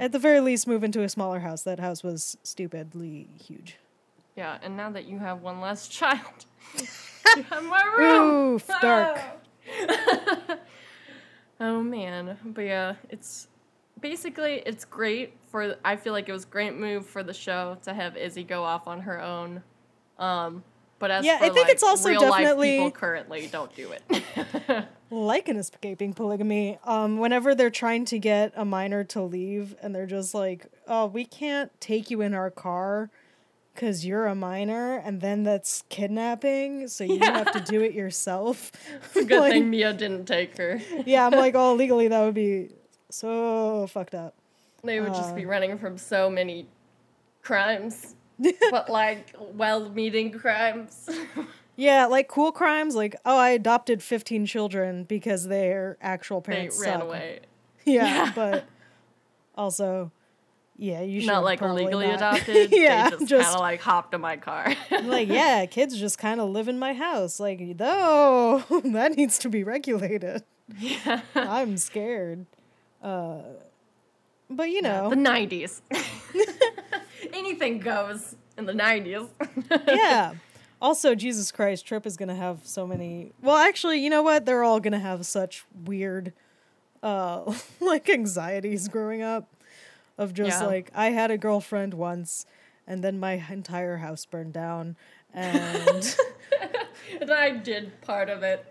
[0.00, 1.62] at the very least, move into a smaller house.
[1.62, 3.76] That house was stupidly huge.
[4.36, 6.46] Yeah, and now that you have one less child,
[7.36, 8.54] you have more room.
[8.54, 9.20] Oof, dark.
[11.60, 13.48] oh man, but yeah, it's
[14.00, 15.76] basically it's great for.
[15.84, 18.86] I feel like it was great move for the show to have Izzy go off
[18.86, 19.62] on her own.
[20.18, 20.64] Um,
[20.98, 23.74] but as Yeah, for I think like, it's also real definitely- life people currently don't
[23.74, 24.84] do it.
[25.10, 29.94] Like in escaping polygamy, um, whenever they're trying to get a minor to leave, and
[29.94, 33.08] they're just like, "Oh, we can't take you in our car."
[33.78, 38.72] Cause you're a minor, and then that's kidnapping, so you have to do it yourself.
[39.14, 40.80] Good Like, thing Mia didn't take her.
[41.06, 42.70] yeah, I'm like, oh, legally that would be
[43.08, 44.34] so fucked up.
[44.82, 45.48] They would just be Uh.
[45.50, 46.66] running from so many
[47.42, 48.16] crimes,
[48.70, 51.08] but like well meaning crimes.
[51.76, 56.86] Yeah, like cool crimes, like oh, I adopted fifteen children because their actual parents they
[56.90, 57.06] ran suck.
[57.08, 57.40] away.
[57.84, 58.32] Yeah, Yeah.
[58.34, 58.64] but
[59.56, 60.10] also,
[60.80, 62.16] yeah, you should Not like legally not.
[62.16, 62.68] adopted.
[62.70, 64.74] yeah, they just, just kind of like hopped in my car.
[65.02, 67.40] like yeah, kids just kind of live in my house.
[67.40, 70.44] Like though that needs to be regulated.
[70.78, 71.22] yeah.
[71.34, 72.46] I'm scared.
[73.02, 73.38] Uh,
[74.48, 75.80] but you know, The 90s.
[77.32, 79.28] Anything goes in the 90s.
[79.88, 80.34] yeah.
[80.80, 83.32] Also, Jesus Christ, Trip is gonna have so many.
[83.42, 84.46] Well, actually, you know what?
[84.46, 86.32] They're all gonna have such weird,
[87.02, 89.48] uh, like anxieties growing up.
[90.18, 90.66] Of just Yeah.
[90.66, 92.44] like I had a girlfriend once,
[92.86, 94.96] and then my entire house burned down,
[95.32, 96.16] and
[97.20, 98.66] and I did part of it.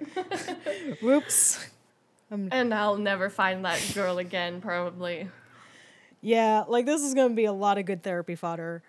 [1.01, 1.65] whoops.
[2.29, 5.29] and I'll never find that girl again, probably.
[6.19, 8.83] Yeah, like this is gonna be a lot of good therapy fodder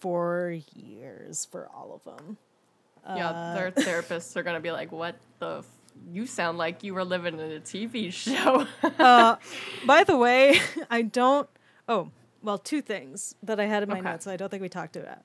[0.00, 2.38] for years for all of them.
[3.06, 3.70] Yeah, Uh, their
[4.02, 5.58] therapists are gonna be like, "What the?
[5.58, 5.66] F-
[6.10, 8.66] you sound like you were living in a TV show."
[8.98, 9.36] uh,
[9.86, 10.58] by the way,
[10.90, 11.48] I don't.
[11.90, 12.10] Oh,
[12.42, 14.08] well, two things that I had in my Okay.
[14.10, 14.26] notes.
[14.26, 15.18] I don't think we talked about.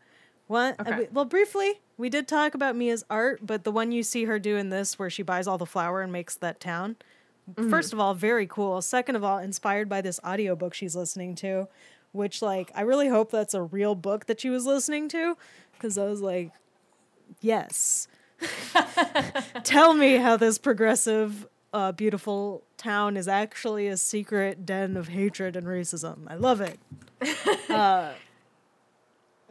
[0.47, 0.97] One, uh, Okay.
[1.01, 4.39] we- well, briefly, we did talk about Mia's art, but the one you see her
[4.39, 6.97] doing this, where she buys all the flour and makes that town.
[7.49, 7.69] Mm-hmm.
[7.69, 8.82] First of all, very cool.
[8.82, 11.67] Second of all, inspired by this audiobook she's listening to,
[12.12, 15.38] which like I really hope that's a real book that she was listening to,
[15.73, 16.51] because I was like,
[17.41, 18.08] yes.
[19.63, 25.58] Tell me how this progressive, uh, beautiful town is actually a secret den of hatred
[25.58, 26.20] and racism.
[26.26, 26.80] I love it.
[27.70, 28.14] uh,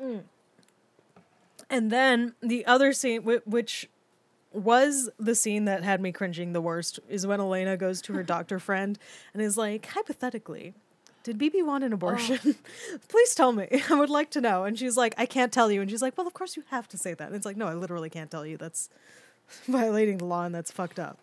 [0.02, 0.22] mm.
[1.68, 3.90] And then the other scene, which
[4.52, 8.22] was the scene that had me cringing the worst, is when Elena goes to her
[8.34, 8.98] doctor friend
[9.34, 10.72] and is like, hypothetically,
[11.24, 12.38] did Bebe want an abortion?
[13.08, 13.68] Please tell me.
[13.90, 14.64] I would like to know.
[14.64, 15.82] And she's like, I can't tell you.
[15.82, 17.26] And she's like, Well, of course you have to say that.
[17.26, 18.56] And it's like, No, I literally can't tell you.
[18.56, 18.88] That's
[19.66, 21.18] violating the law and that's fucked up.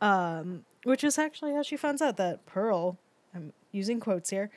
[0.00, 2.96] Um, which is actually how she finds out that Pearl,
[3.34, 4.50] I'm using quotes here,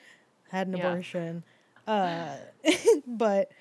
[0.50, 0.88] had an Yeah.
[0.90, 1.44] abortion.
[1.86, 2.38] Uh,
[3.08, 3.52] but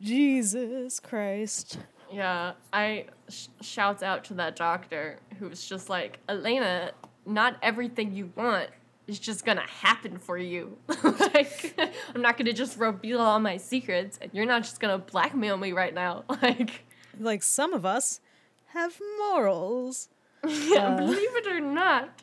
[0.00, 1.78] Jesus Christ.
[2.12, 6.92] Yeah, I sh- shouts out to that doctor who's just like, Elena,
[7.26, 8.70] not everything you want
[9.06, 10.76] is just gonna happen for you.
[11.04, 11.78] like,
[12.14, 15.72] I'm not gonna just reveal all my secrets, and you're not just gonna blackmail me
[15.72, 16.24] right now.
[16.42, 16.84] Like,
[17.18, 18.20] Like some of us
[18.68, 20.08] have morals.
[20.46, 20.96] yeah, Uh.
[20.96, 22.22] believe it or not.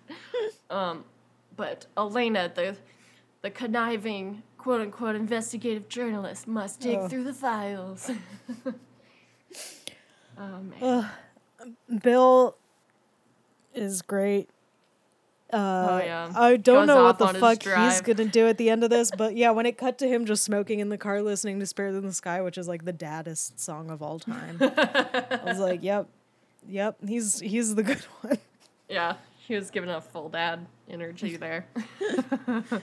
[0.69, 1.03] um,
[1.55, 2.75] but Elena, the
[3.41, 7.07] the conniving quote unquote investigative journalist, must dig Oh.
[7.07, 8.09] through the files.
[10.39, 11.11] oh.
[12.01, 12.55] Bill
[13.73, 14.49] is great.
[15.51, 16.31] Uh, Oh, yeah.
[16.35, 19.11] I don't Goes know what the fuck he's gonna do at the end of this,
[19.15, 21.95] but yeah, when it cut to him just smoking in the car, listening to "Spirit
[21.95, 25.83] in the Sky," which is like the daddest song of all time, I was like,
[25.83, 26.07] "Yep,
[26.67, 28.37] yep, he's he's the good one."
[28.89, 29.15] Yeah,
[29.47, 31.65] he was giving a full dad energy there.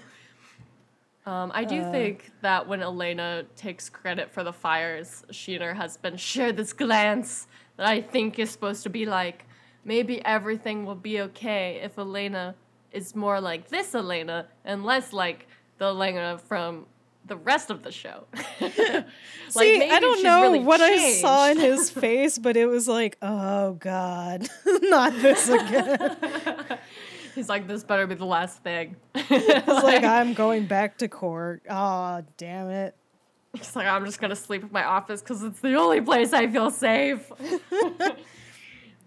[1.27, 1.91] um, I do Uh.
[1.93, 6.73] think that when Elena takes credit for the fires, she and her husband share this
[6.73, 9.45] glance that I think is supposed to be like,
[9.85, 12.55] maybe everything will be okay if Elena
[12.93, 15.47] is more like this Elena and less like
[15.79, 16.87] the Elena from
[17.31, 18.25] the rest of the show.
[19.53, 22.87] Like, See, I don't know really what I saw in his face, but it was
[22.87, 26.17] like, "Oh God, not this again."
[27.35, 28.95] He's like, this better be the last thing.
[29.13, 31.63] It's like I'm going back to court.
[31.69, 32.95] Oh, damn it.
[33.57, 36.47] He's like, I'm just gonna sleep in my office because it's the only place I
[36.47, 37.29] feel safe.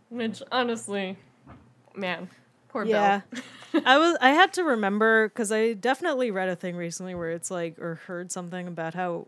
[0.10, 1.18] Which honestly,
[1.96, 2.28] man,
[2.68, 3.22] poor Yeah.
[3.32, 3.44] Bill.
[3.86, 7.50] I was I had to remember cuz I definitely read a thing recently where it's
[7.52, 9.28] like or heard something about how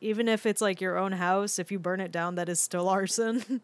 [0.00, 2.88] even if it's like your own house, if you burn it down that is still
[2.98, 3.60] arson.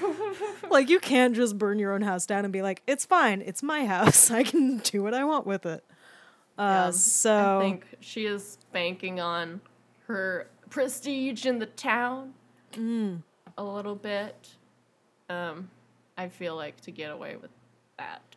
[0.70, 3.62] like you can't just burn your own house down and be like it's fine, it's
[3.62, 4.30] my house.
[4.30, 5.84] I can do what I want with it.
[6.58, 9.60] Uh Yeah, so I think she is banking on
[10.06, 12.34] her prestige in the town
[12.72, 13.22] Mm.
[13.56, 14.56] a little bit.
[15.30, 15.70] Um,
[16.18, 17.50] I feel like to get away with
[17.98, 18.33] that.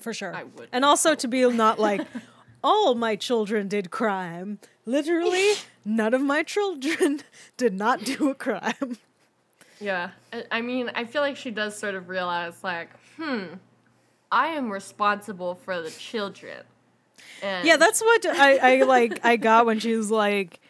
[0.00, 0.34] For sure.
[0.34, 2.02] I would And also to be not like
[2.64, 4.58] all my children did crime.
[4.86, 5.52] Literally,
[5.84, 7.20] none of my children
[7.56, 8.98] did not do a crime.
[9.80, 10.10] Yeah.
[10.50, 13.44] I- mean, I feel like she does sort of realize, like, hmm,
[14.30, 16.64] I am responsible for the children.
[17.42, 20.60] And Yeah, that's what I, I like I got when she was like,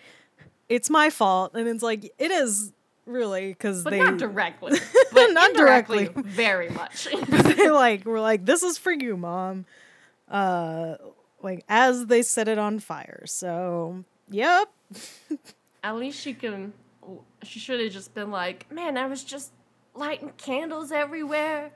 [0.68, 1.52] It's my fault.
[1.54, 2.72] And it's like it is
[3.10, 4.78] really because but they not directly.
[5.12, 6.08] But Not directly.
[6.14, 7.08] very much.
[7.28, 9.66] they like were like, This is for you, mom.
[10.28, 10.94] uh,
[11.42, 13.24] like as they set it on fire.
[13.26, 14.70] So, yep.
[15.82, 16.72] At least she can.
[17.42, 19.52] She should have just been like, man, I was just
[19.94, 21.72] lighting candles everywhere,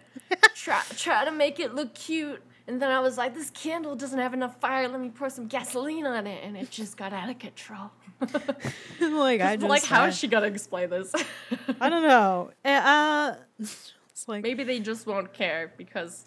[0.54, 2.42] try try to make it look cute.
[2.66, 4.88] And then I was like, this candle doesn't have enough fire.
[4.88, 7.90] Let me pour some gasoline on it, and it just got out of control.
[9.00, 11.12] like I just like, how uh, she gonna explain this?
[11.80, 12.50] I don't know.
[12.64, 13.92] Uh, it's
[14.26, 16.24] like Maybe they just won't care because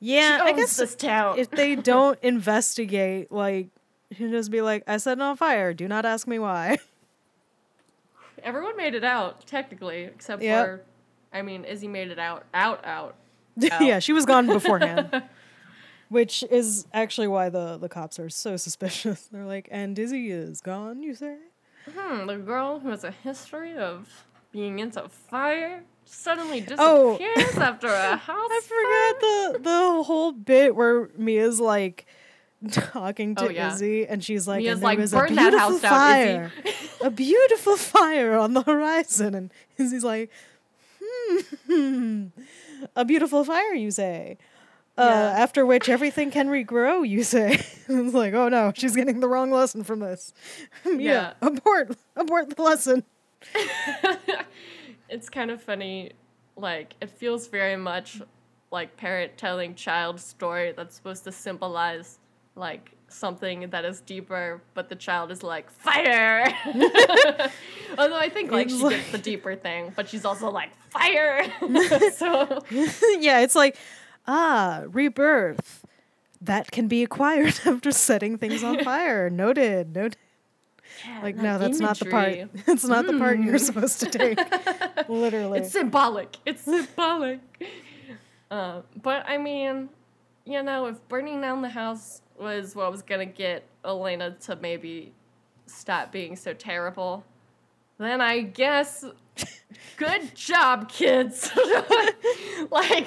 [0.00, 1.38] yeah, she I guess this town.
[1.38, 3.68] if they don't investigate, like
[4.16, 5.72] you just be like, I set it on fire.
[5.72, 6.78] Do not ask me why.
[8.42, 10.64] Everyone made it out technically, except Yep.
[10.66, 10.82] for,
[11.32, 13.16] I mean, Izzy made it out, out, out.
[13.80, 15.22] yeah, she was gone beforehand.
[16.10, 19.22] Which is actually why the, the cops are so suspicious.
[19.32, 21.36] They're like, and Dizzy is gone, you say?
[21.94, 27.18] Hmm, the girl who has a history of being into fire suddenly Oh.
[27.18, 28.48] disappears after a house.
[28.50, 32.06] I forgot the the whole bit where Mia's like
[32.70, 33.72] talking to Oh, yeah.
[33.74, 35.90] Izzy and she's like, Mia's and there like, was a "Burn that beautiful house down,
[35.92, 36.52] fire.
[36.64, 39.34] Izzy." a beautiful fire on the horizon.
[39.34, 40.30] And Izzy's like,
[41.66, 42.26] hmm,
[42.96, 44.38] a beautiful fire, you say.
[44.96, 45.42] Uh, Yeah.
[45.42, 47.52] after which everything can regrow, you say.
[47.88, 50.32] it's like, oh no, she's getting the wrong lesson from this.
[50.84, 51.32] Mia, Yeah.
[51.40, 53.04] abort, abort the lesson.
[55.08, 56.12] it's kind of funny.
[56.56, 58.20] Like, it feels very much
[58.70, 62.18] like parent telling child story that's supposed to symbolize
[62.54, 66.52] like something that is deeper, but the child is like fire.
[67.98, 71.44] Although I think like she like- gets the deeper thing, but she's also like fire.
[72.14, 73.76] so yeah, it's like,
[74.26, 75.84] ah, rebirth.
[76.40, 79.28] That can be acquired after setting things on fire.
[79.28, 79.94] Noted.
[79.96, 80.16] Noted.
[81.22, 82.32] Like, no, that's not the part.
[82.32, 82.62] imagery.
[82.66, 84.38] It's not the part you're supposed to take.
[85.08, 85.60] Literally.
[85.60, 86.36] It's symbolic.
[86.46, 87.40] It's symbolic.
[88.50, 89.90] Uh, but I mean,
[90.44, 95.12] you know, if burning down the house was what was gonna get Elena to maybe
[95.66, 97.24] stop being so terrible,
[97.98, 99.04] then I guess
[99.96, 101.50] good job, kids.
[102.70, 103.06] like,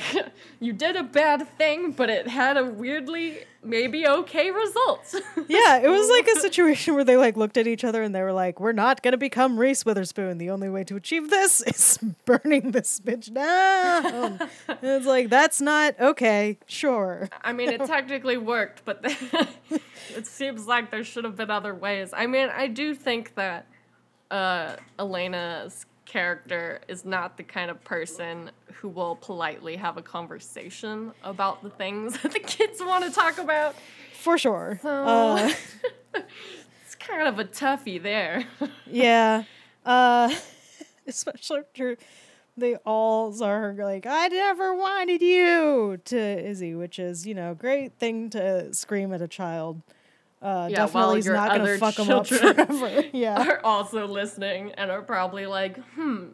[0.60, 5.16] you did a bad thing, but it had a weirdly maybe okay results.
[5.48, 8.22] yeah, it was like a situation where they like looked at each other and they
[8.22, 10.38] were like, "We're not gonna become Reese Witherspoon.
[10.38, 15.62] The only way to achieve this is burning this bitch down." and it's like that's
[15.62, 16.58] not okay.
[16.68, 17.30] Sure.
[17.44, 19.00] I mean, it technically worked, but
[20.16, 22.14] it seems like there should have been other ways.
[22.14, 23.68] I mean, I do think that
[24.30, 31.14] uh, Elena's character is not the kind of person who will politely have a conversation
[31.24, 33.76] about the things that the kids want to talk about.
[34.14, 34.78] For sure.
[34.82, 35.54] So Uh,
[36.84, 38.44] it's kind of a toughie there.
[38.86, 39.44] yeah.
[39.86, 40.36] Uh,
[41.08, 41.98] especially after
[42.58, 47.94] they all are like, "I never wanted you" to Izzy, which is you know great
[47.98, 49.82] thing to scream at a child.
[50.42, 53.04] Uh, Yeah, while definitely is your not gonna other fuck them up forever.
[53.14, 53.48] yeah.
[53.48, 56.28] are also listening and are probably like, hmm,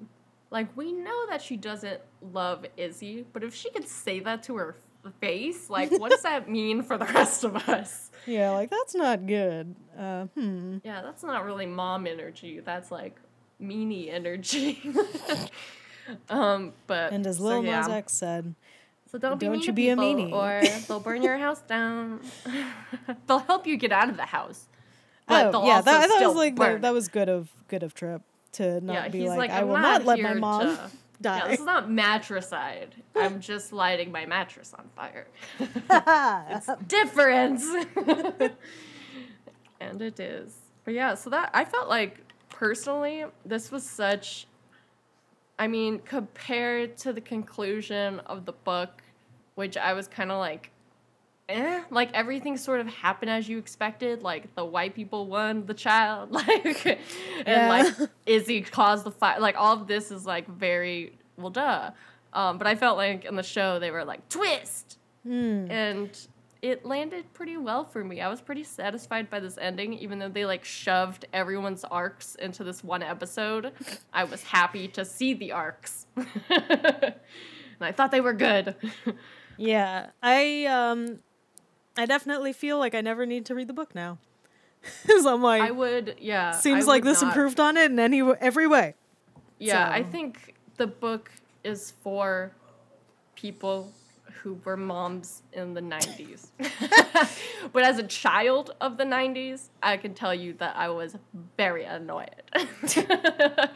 [0.50, 4.56] like we know that she doesn't love Izzy, but if she could say that to
[4.58, 4.78] her
[5.20, 8.12] face, like, what does that mean for the rest of us?
[8.26, 9.76] Yeah, like that's not good.
[9.98, 10.78] Uh, hmm.
[10.84, 12.60] Yeah, that's not really mom energy.
[12.60, 13.18] That's like
[13.62, 14.82] meanie energy.
[16.30, 17.88] um, but And as so, Lil Nas.
[17.88, 18.56] X said,
[19.12, 20.32] So don't, be Don't mean you to be a meanie.
[20.32, 22.20] or they'll burn your house down.
[23.28, 24.68] they'll help you get out of the house.
[25.28, 27.50] But "Oh they'll yeah, also that, that still was like the, that was good of
[27.68, 28.22] good of Trip
[28.54, 30.92] to not yeah, be he's like, like, I will not let my mom to-
[31.22, 31.38] die.
[31.38, 32.96] Yeah, this is not matricide.
[33.16, 35.28] I'm just lighting my mattress on fire.
[35.60, 37.64] it's difference.
[39.80, 40.54] and it is.
[40.86, 44.48] But yeah, so that I felt like personally, this was such
[45.60, 49.02] I mean, compared to the conclusion of the book,
[49.56, 50.72] which I was kind of like
[51.50, 54.22] eh, like everything sort of happened as you expected.
[54.22, 56.98] Like the white people won the child, like, and
[57.48, 57.70] Yeah.
[57.70, 59.40] like Izzy caused the fire.
[59.40, 61.92] Like all of this is like very well, duh.
[62.34, 65.72] Um, but I felt like in the show they were like twist, Hmm.
[65.72, 66.10] and
[66.68, 68.20] it landed pretty well for me.
[68.20, 72.66] I was pretty satisfied by this ending, even though they like shoved everyone's arcs into
[72.66, 73.72] this one episode.
[74.12, 76.08] I was happy to see the arcs,
[76.50, 77.14] and
[77.80, 78.76] I thought they were good.
[79.60, 81.18] Yeah, I um,
[81.98, 84.20] I definitely feel like I never need to read the book now.
[85.02, 86.52] Because I'm like, I would, yeah.
[86.52, 88.94] seems I like this not- improved on it in any every way.
[89.58, 91.32] Yeah, I think the book
[91.64, 92.52] is for
[93.34, 93.92] people
[94.48, 96.52] who were moms in the 90s.
[97.74, 101.18] but as a child of the 90s, I can tell you that I was
[101.58, 102.42] very annoyed.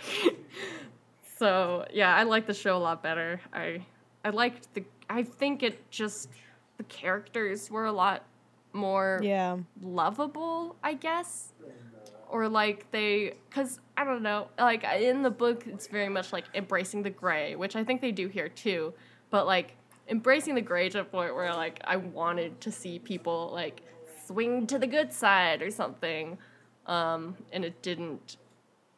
[1.38, 3.42] so, yeah, I like the show a lot better.
[3.52, 3.86] I
[4.24, 6.30] I liked the I think it just
[6.78, 8.24] the characters were a lot
[8.72, 9.58] more Yeah.
[9.82, 11.52] lovable, I guess.
[12.30, 16.46] Or like they, because I don't know, like in the book, it's very much like
[16.54, 18.94] embracing the gray, which I think they do here too.
[19.30, 19.76] But like
[20.12, 23.82] embracing the gray to a point where like I wanted to see people like
[24.28, 26.38] swing to the good side or something.
[26.86, 28.38] Um, and it didn't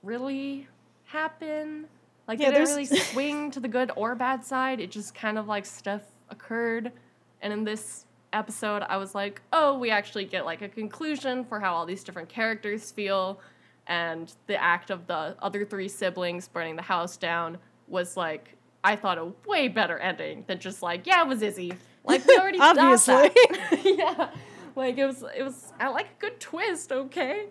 [0.02, 0.68] really
[1.06, 1.86] happen.
[2.28, 4.80] Like Yeah, they didn't really swing to the good or bad side.
[4.80, 6.92] It just kind of like stuff occurred.
[7.42, 11.60] And in this episode, I was like, oh, we actually get like a conclusion for
[11.60, 13.40] how all these different characters feel.
[13.86, 18.96] And the act of the other three siblings burning the house down was like, I
[18.96, 21.74] thought a way better ending than just like, yeah, it was Izzy.
[22.04, 23.14] Like we already thought Obviously.
[23.14, 23.82] that.
[23.86, 24.30] yeah.
[24.76, 27.46] Like it was it was I like a good twist, okay?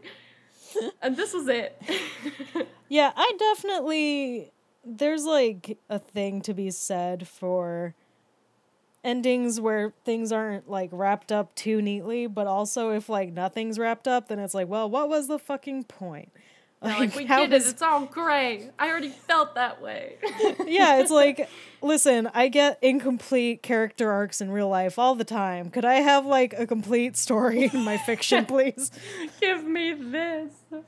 [1.01, 1.81] And this was it.
[2.89, 4.53] Yeah, I definitely
[4.85, 7.95] there's like a thing to be said for
[9.03, 14.07] endings where things aren't like wrapped up too neatly, but also if like nothing's wrapped
[14.07, 16.31] up, then it's like, well, what was the fucking point?
[16.83, 18.71] They're like, we get does- it, it's all gray.
[18.79, 20.17] I already felt that way.
[20.67, 21.49] yeah, it's like,
[21.81, 25.71] listen, I get incomplete character arcs in real life all the time.
[25.71, 28.91] Could I have like a complete story in my fiction, please?
[29.41, 30.53] Give me this.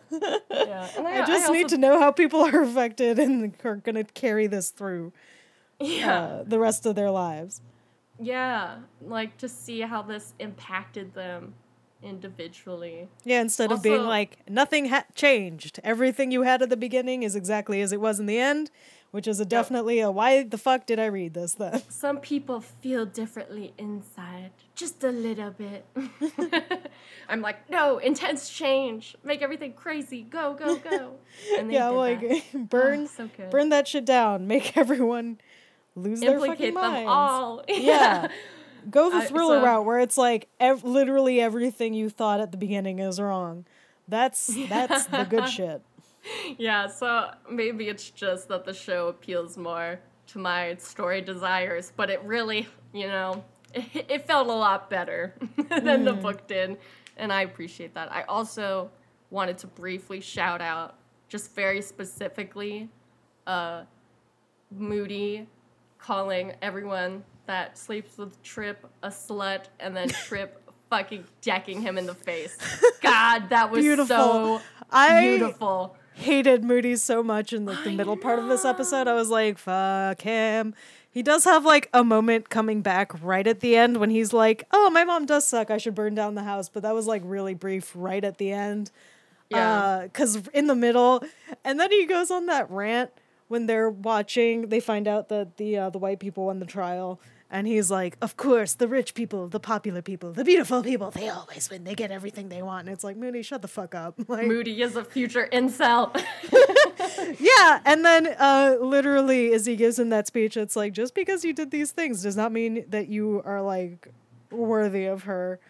[0.50, 0.88] yeah.
[0.98, 4.70] And I just need to know how people are affected and are gonna carry this
[4.70, 5.12] through
[5.78, 6.16] Yeah.
[6.18, 7.60] uh, the rest of their lives.
[8.20, 8.78] yeah.
[9.00, 11.54] Like to see how this impacted them
[12.04, 13.08] individually.
[13.24, 17.34] Yeah, instead of being like nothing ha- changed, everything you had at the beginning is
[17.34, 18.70] exactly as it was in the end,
[19.10, 21.82] which is a definitely a why the fuck did I read this then?
[21.88, 25.84] Some people feel differently inside, just a little bit.
[27.28, 31.14] I'm like, no, intense change, make everything crazy, go, go, go.
[31.68, 32.68] Yeah, like that.
[32.68, 33.50] burn, Oh, so good.
[33.50, 35.38] burn that shit down, make everyone
[35.96, 37.62] lose their fucking implicate them all.
[37.68, 38.28] Yeah.
[38.90, 42.50] Go the I- thriller so- route where it's like ev- literally everything you thought at
[42.50, 43.66] the beginning is wrong.
[44.08, 45.82] That's that's the good shit.
[46.58, 52.08] yeah, so maybe it's just that the show appeals more to my story desires, but
[52.08, 55.34] it really, you know, it, it felt a lot better
[55.68, 56.78] than the book did,
[57.18, 58.10] and I appreciate that.
[58.10, 58.90] I also
[59.30, 60.94] wanted to briefly shout out,
[61.28, 62.88] just very specifically,
[63.46, 63.82] uh,
[64.70, 65.46] Moody
[65.98, 72.06] calling everyone that sleeps with Trip a slut, and then Trip fucking decking him in
[72.06, 72.56] the face.
[73.02, 74.06] God, that was Beautiful.
[74.16, 75.96] so I beautiful.
[76.14, 79.08] hated Moody so much in like the I middle part of this episode.
[79.08, 80.74] I was like, fuck him.
[81.10, 84.64] He does have like a moment coming back right at the end when he's like,
[84.72, 85.70] "Oh, my mom does suck.
[85.70, 88.50] I should burn down the house." But that was like really brief right at the
[88.50, 88.90] end.
[89.48, 90.02] Yeah.
[90.04, 91.22] Because in the middle,
[91.64, 93.10] and then he goes on that rant
[93.46, 94.70] when they're watching.
[94.70, 97.20] They find out that the uh, the white people won the trial,
[97.54, 101.28] and he's like, "Of course, the rich people, the popular people, the beautiful people, they
[101.28, 101.84] always win.
[101.84, 104.16] They get everything they want." And it's like, Moody, shut the fuck up.
[104.28, 106.10] Like, Moody is a future incel.
[107.40, 111.44] yeah, and then uh, literally, as he gives him that speech, it's like just because
[111.44, 114.08] you did these things does not mean that you are like
[114.50, 115.60] worthy of her.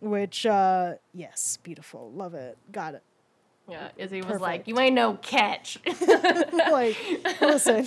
[0.00, 3.02] Which, uh, yes, beautiful, love it, got it.
[3.68, 5.78] yeah, Izzy was like, "You ain't no catch."
[6.70, 6.96] like,
[7.40, 7.86] listen,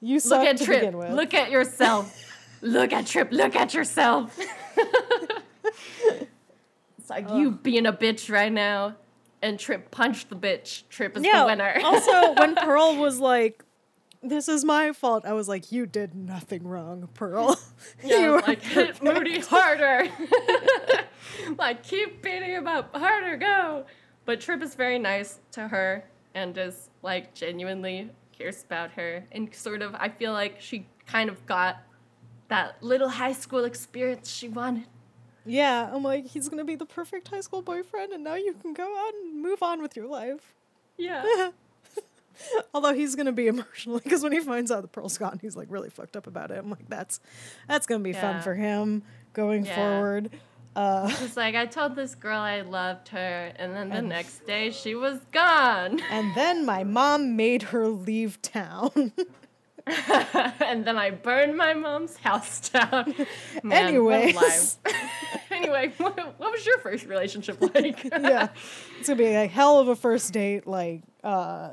[0.00, 0.80] you Look at to Trip.
[0.80, 1.12] begin with.
[1.12, 2.16] Look at yourself.
[2.62, 3.28] Look at Trip.
[3.30, 4.38] Look at yourself.
[6.98, 8.96] it's like you being a bitch right now,
[9.42, 10.84] and Trip punched the bitch.
[10.88, 11.40] Trip is yeah.
[11.40, 11.74] the winner.
[11.84, 13.64] also, when Pearl was like,
[14.22, 17.58] "This is my fault," I was like, "You did nothing wrong, Pearl.
[18.04, 19.02] Yeah, you are like hit.
[19.02, 20.08] Moody harder.
[21.58, 23.86] like keep beating him up harder, go.
[24.26, 29.54] But Trip is very nice to her and is like genuinely cares about her and
[29.54, 31.82] sort of I feel like she kind of got
[32.48, 34.86] that little high school experience she wanted.
[35.46, 38.72] Yeah, I'm like, he's gonna be the perfect high school boyfriend, and now you can
[38.74, 40.54] go out and move on with your life.
[40.96, 41.50] Yeah.
[42.74, 45.68] Although he's gonna be emotionally, because when he finds out the pearl's gone, he's like
[45.70, 46.58] really fucked up about it.
[46.58, 47.20] I'm like, that's
[47.68, 49.74] that's gonna be fun for him going Yeah.
[49.74, 50.30] forward.
[50.76, 54.70] Uh, It's like I told this girl I loved her and then the next day
[54.70, 56.00] she was gone.
[56.10, 59.12] and then my mom made her leave town.
[59.86, 63.14] and then I burned my mom's house down.
[63.62, 64.34] Man, Anyways.
[64.36, 64.74] life.
[65.50, 68.04] anyway, what, what was your first relationship like?
[68.04, 68.48] yeah,
[68.98, 71.70] it's gonna be a hell of a first date, like uh,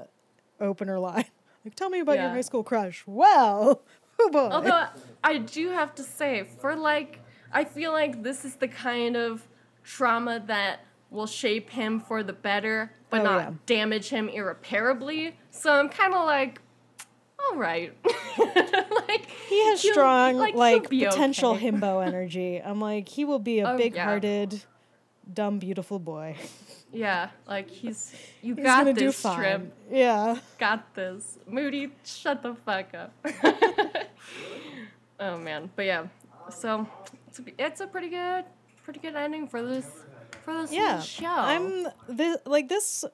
[0.59, 1.25] opener line.
[1.63, 3.03] Like, tell me about your high school crush.
[3.05, 3.81] Well,
[4.19, 4.49] oh boy.
[4.51, 4.85] Although
[5.23, 7.19] I do have to say, for like,
[7.57, 9.47] I feel like this is the kind of
[9.83, 13.51] trauma that will shape him for the better, but Oh, not yeah.
[13.65, 15.35] damage him irreparably.
[15.49, 16.61] So I'm kind of like,
[17.39, 17.97] all right.
[18.37, 21.71] like He has strong, like, like, potential okay.
[21.71, 22.61] himbo energy.
[22.63, 24.61] I'm like, he will be a Oh, big-hearted,
[25.33, 26.35] dumb, beautiful boy.
[26.93, 29.37] Yeah, like he's you He's got this do fine.
[29.37, 29.73] Trip.
[29.91, 30.37] Yeah.
[30.59, 31.39] Got this.
[31.47, 33.13] Moody, shut the fuck up.
[35.19, 36.05] oh man, but yeah.
[36.49, 36.87] So
[37.27, 38.45] it's a, it's a pretty good,
[38.83, 39.85] pretty good ending for this
[40.43, 40.99] for this Yeah.
[41.01, 41.25] show.
[41.27, 43.05] I'm this like this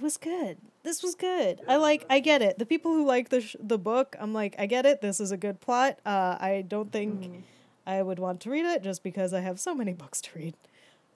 [0.00, 0.58] was good.
[0.82, 1.60] This was good.
[1.68, 2.06] I like.
[2.08, 2.58] I get it.
[2.58, 5.02] The people who like the sh- the book, I'm like, I get it.
[5.02, 5.98] This is a good plot.
[6.06, 7.42] Uh, I don't think Mm.
[7.86, 10.54] I would want to read it just because I have so many books to read.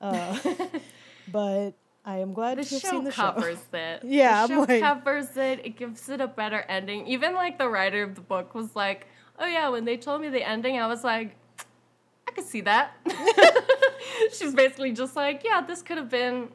[0.00, 0.38] Uh,
[1.32, 1.70] but
[2.04, 3.22] I am glad the to have show seen the show.
[3.32, 4.02] covers it.
[4.04, 5.64] Yeah, the I'm show like- covers it.
[5.64, 7.06] It gives it a better ending.
[7.06, 9.06] Even like the writer of the book was like,
[9.38, 11.36] "Oh yeah," when they told me the ending, I was like,
[12.26, 12.92] "I could see that."
[14.32, 16.48] She's basically just like, "Yeah, this could have been,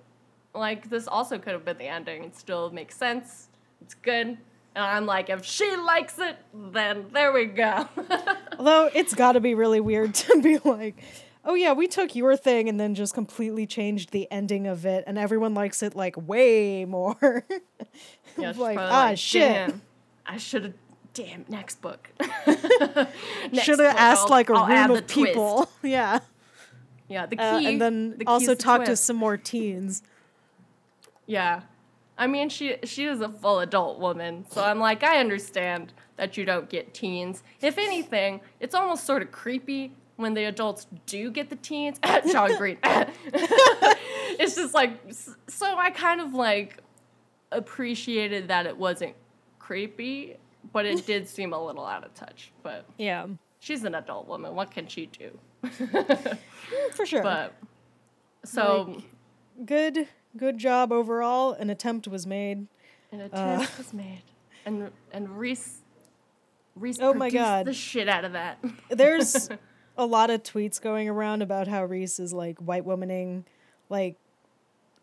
[0.54, 2.24] like, this also could have been the ending.
[2.24, 3.50] It still makes sense.
[3.82, 4.38] It's good."
[4.76, 7.88] And I'm like, if she likes it, then there we go.
[8.58, 11.02] Although it's got to be really weird to be like,
[11.44, 15.04] oh yeah, we took your thing and then just completely changed the ending of it,
[15.08, 17.46] and everyone likes it like way more.
[18.38, 19.74] Yeah, like, ah, like, shit.
[20.26, 20.74] I should have.
[21.20, 22.10] Damn, next book.
[22.46, 25.70] Should have asked I'll- like a I'll room of twist." people.
[25.84, 26.20] Yeah.
[27.10, 27.42] Yeah, the key.
[27.42, 30.04] Uh, and then the also the talk to some more teens.
[31.26, 31.62] Yeah,
[32.18, 36.38] I mean she she is a full adult woman, so I'm like I understand that
[36.38, 37.42] you don't get teens.
[37.62, 42.00] If anything, it's almost sort of creepy when the adults do get the teens.
[42.32, 42.78] John Green.
[42.84, 45.00] it's just like
[45.48, 46.78] so I kind of like
[47.52, 49.16] appreciated that it wasn't
[49.58, 50.38] creepy,
[50.74, 52.52] but it did seem a little out of touch.
[52.64, 53.28] But Yeah.
[53.60, 54.56] she's an adult woman.
[54.56, 55.38] What can she do?
[56.94, 57.24] For sure.
[57.24, 57.54] But
[58.46, 60.08] so Like- good
[60.38, 61.52] good job overall.
[61.54, 62.68] An attempt was made.
[63.12, 63.26] an Uh.
[63.26, 64.22] attempt was made,
[64.66, 65.82] and and Reese
[66.76, 67.66] Reese Oh my God.
[67.66, 68.58] the shit out of that.
[68.90, 69.50] There's
[69.98, 73.44] a lot of tweets going around about how Reese is like white womaning,
[73.90, 74.16] like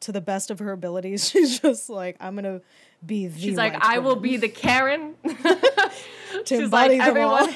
[0.00, 1.28] to the best of her abilities.
[1.30, 2.60] She's just like, I'm gonna
[3.04, 3.40] be the.
[3.40, 5.14] She's like, I will be the Karen.
[5.24, 5.90] to
[6.44, 7.54] She's embody like, everyone,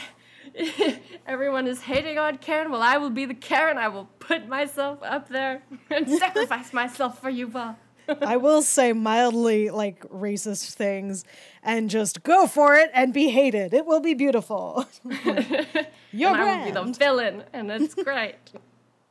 [1.26, 2.70] everyone is hating on Karen.
[2.70, 3.78] Well, I will be the Karen.
[3.78, 7.76] I will put myself up there and sacrifice myself for you all.
[8.22, 11.24] I will say mildly like racist things
[11.62, 13.72] and just go for it and be hated.
[13.72, 14.84] It will be beautiful.
[15.04, 18.34] Your and I will be the villain, and it's great.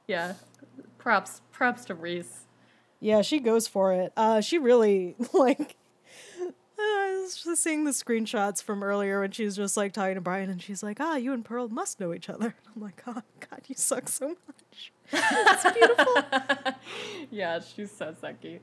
[0.08, 0.34] yeah,
[0.98, 2.46] props, props to Reese.
[3.00, 4.12] Yeah, she goes for it.
[4.18, 5.76] Uh, she really like.
[6.82, 10.22] I was just seeing the screenshots from earlier when she was just like talking to
[10.22, 13.22] Brian, and she's like, "Ah, you and Pearl must know each other." I'm like, "Oh
[13.42, 16.16] God, you suck so much." It's beautiful.
[17.32, 18.60] Yeah, she's so sucky.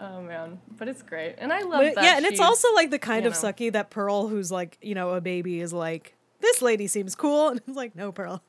[0.00, 2.04] Oh man, but it's great, and I love But- that.
[2.04, 3.38] yeah, and it's also like the kind of know.
[3.38, 7.48] sucky that Pearl, who's like you know a baby, is like, "This lady seems cool,"
[7.48, 8.42] and it's like, "No, Pearl,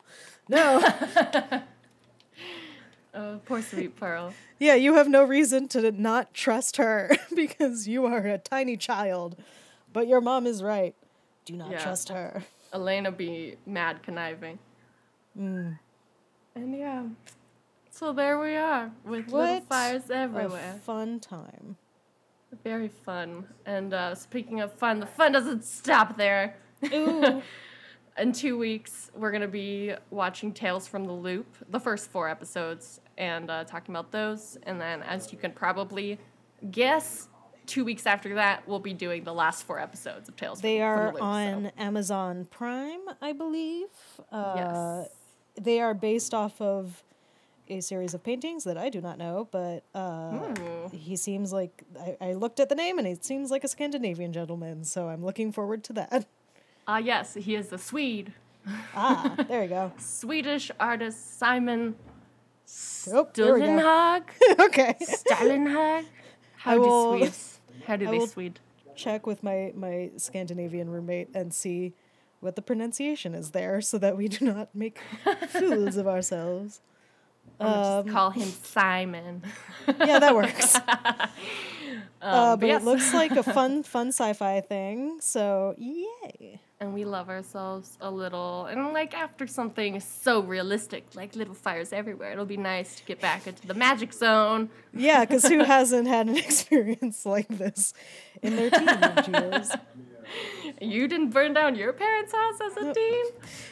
[0.47, 0.80] no."
[3.16, 4.34] Oh, poor sweet Pearl.
[4.59, 9.36] yeah, you have no reason to not trust her because you are a tiny child,
[9.91, 10.95] but your mom is right.
[11.45, 11.80] Do not Yeah.
[11.84, 12.43] trust her.
[12.74, 14.57] Elena be mad conniving.
[15.38, 15.78] Mm.
[16.55, 17.03] And yeah,
[17.91, 20.80] so there we are with little What fires A everywhere.
[20.84, 21.78] fun time.
[22.64, 23.45] Very fun.
[23.66, 26.55] And uh, speaking of fun, the fun doesn't stop there.
[26.93, 27.41] Ooh.
[28.18, 33.01] In two weeks, we're gonna be watching Tales from the Loop, the first four episodes,
[33.18, 34.57] and uh, talking about those.
[34.64, 36.20] And then, as you can probably
[36.70, 37.28] guess,
[37.66, 40.61] two weeks after that, we'll be doing the last four episodes of Tales.
[40.61, 43.88] They from, are from the Loop, so- on Amazon Prime, I believe.
[44.32, 45.09] Uh, Yes.
[45.55, 47.03] They are based off of
[47.68, 50.89] a series of paintings that I do not know, but uh, Ooh.
[50.91, 54.34] he seems like I, I looked at the name and it seems like a Scandinavian
[54.34, 56.26] gentleman, so I'm looking forward to that.
[56.88, 58.34] Ah, yes, he is a Swede.
[58.95, 59.91] ah, there you go.
[59.97, 61.95] Swedish artist Simon
[63.11, 63.65] Oh, there we go.
[63.67, 64.23] Stulenhag.
[64.59, 64.95] okay.
[65.01, 66.05] Stalenhag.
[66.57, 67.59] How I do will- Swedes?
[67.86, 68.59] How do I they Swede?
[68.95, 71.93] Check with my my Scandinavian roommate and see
[72.39, 74.99] what the pronunciation is there, so that we do not make
[75.49, 76.81] fools of ourselves.
[77.59, 79.43] Um, just call him Simon.
[79.88, 80.75] yeah, that works.
[80.75, 81.27] uh,
[82.21, 82.81] Um, but yes.
[82.81, 85.17] it looks like a fun, fun sci-fi thing.
[85.19, 86.59] So yay!
[86.84, 88.65] And we love ourselves a little.
[88.65, 93.21] And like after something so realistic, like Little Fires Everywhere, it'll be nice to get
[93.21, 94.69] back into the magic zone.
[94.95, 97.95] Yeah, because who hasn't had an experience like this
[98.43, 99.71] in their teenage years?
[100.81, 103.25] You didn't burn down your parents' house as a teen?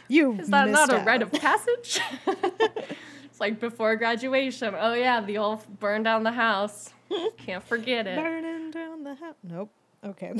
[0.08, 1.08] You Is that not a out.
[1.08, 2.00] rite of passage?
[2.28, 4.76] it's like before graduation.
[4.78, 6.92] Oh yeah, the old burn down the house.
[7.38, 8.16] Can't forget it.
[8.18, 9.36] Burning down the house.
[9.44, 9.72] Nope.
[10.04, 10.34] Okay.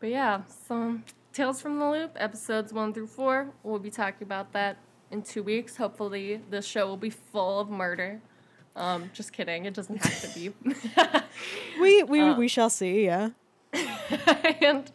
[0.00, 3.48] But yeah, some Tales from the Loop, episodes one through four.
[3.62, 4.78] We'll be talking about that
[5.10, 5.76] in two weeks.
[5.76, 8.20] Hopefully, the show will be full of murder.
[8.74, 9.64] Um, just kidding.
[9.64, 10.52] It doesn't have to be.
[11.80, 13.04] we we we shall see.
[13.04, 13.30] Yeah.
[14.60, 14.90] and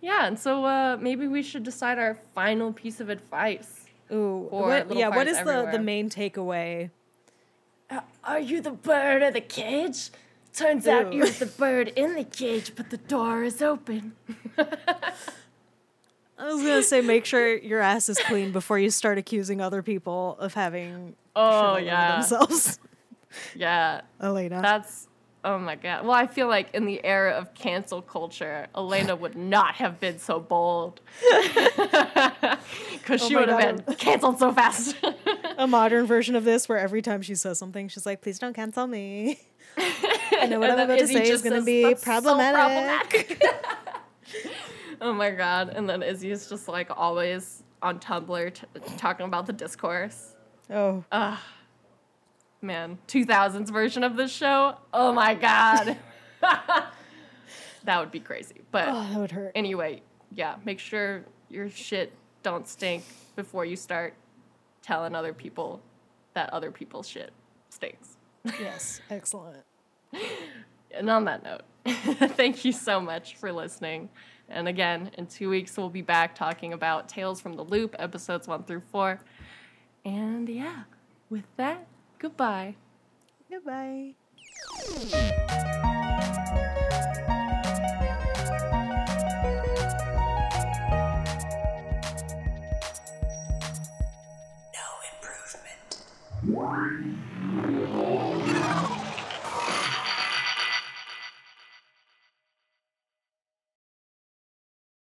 [0.00, 3.86] yeah, and so uh, maybe we should decide our final piece of advice.
[4.12, 4.46] Ooh.
[4.50, 5.08] For What, yeah.
[5.08, 6.90] What is fires is the the main takeaway?
[7.90, 10.10] Uh, are you the bird of the cage?
[10.54, 14.12] Turns out you're the bird in the cage, but the door is open.
[14.58, 19.82] I was gonna say, make sure your ass is clean before you start accusing other
[19.82, 22.78] people of having Oh yeah, themselves.
[23.56, 24.02] yeah.
[24.20, 24.60] Elena.
[24.62, 25.08] That's
[25.44, 26.02] oh my god.
[26.04, 30.18] Well, I feel like in the era of cancel culture, Elena would not have been
[30.18, 31.00] so bold
[31.30, 34.96] because Oh she my would have been canceled so fast.
[35.58, 38.54] a modern version of this where every time she says something, she's like, "Please don't
[38.54, 39.38] cancel me."
[40.40, 43.38] I know what I'm about to Izzy say is gonna be "That's so problematic.
[43.38, 43.42] problematic."
[45.00, 45.70] oh my god!
[45.70, 50.34] And then Izzy is just like always on Tumblr t- talking about the discourse.
[50.70, 51.04] oh,
[52.62, 54.76] Man, 2000s version of this show.
[54.94, 55.98] Oh my god.
[56.40, 58.62] that would be crazy.
[58.70, 59.52] But oh, that would hurt.
[59.54, 60.00] anyway,
[60.34, 62.12] yeah, make sure your shit
[62.42, 63.04] don't stink
[63.36, 64.14] before you start
[64.82, 65.82] telling other people
[66.32, 67.32] that other people's shit
[67.68, 68.16] stinks.
[68.58, 69.58] yes, excellent.
[70.92, 71.62] And on that note,
[72.36, 74.08] thank you so much for listening.
[74.48, 78.46] And again, in two weeks, we'll be back talking about Tales from the Loop, episodes
[78.46, 79.20] one through four.
[80.04, 80.84] And yeah,
[81.30, 81.86] with that,
[82.18, 82.76] goodbye.
[83.50, 84.14] Goodbye.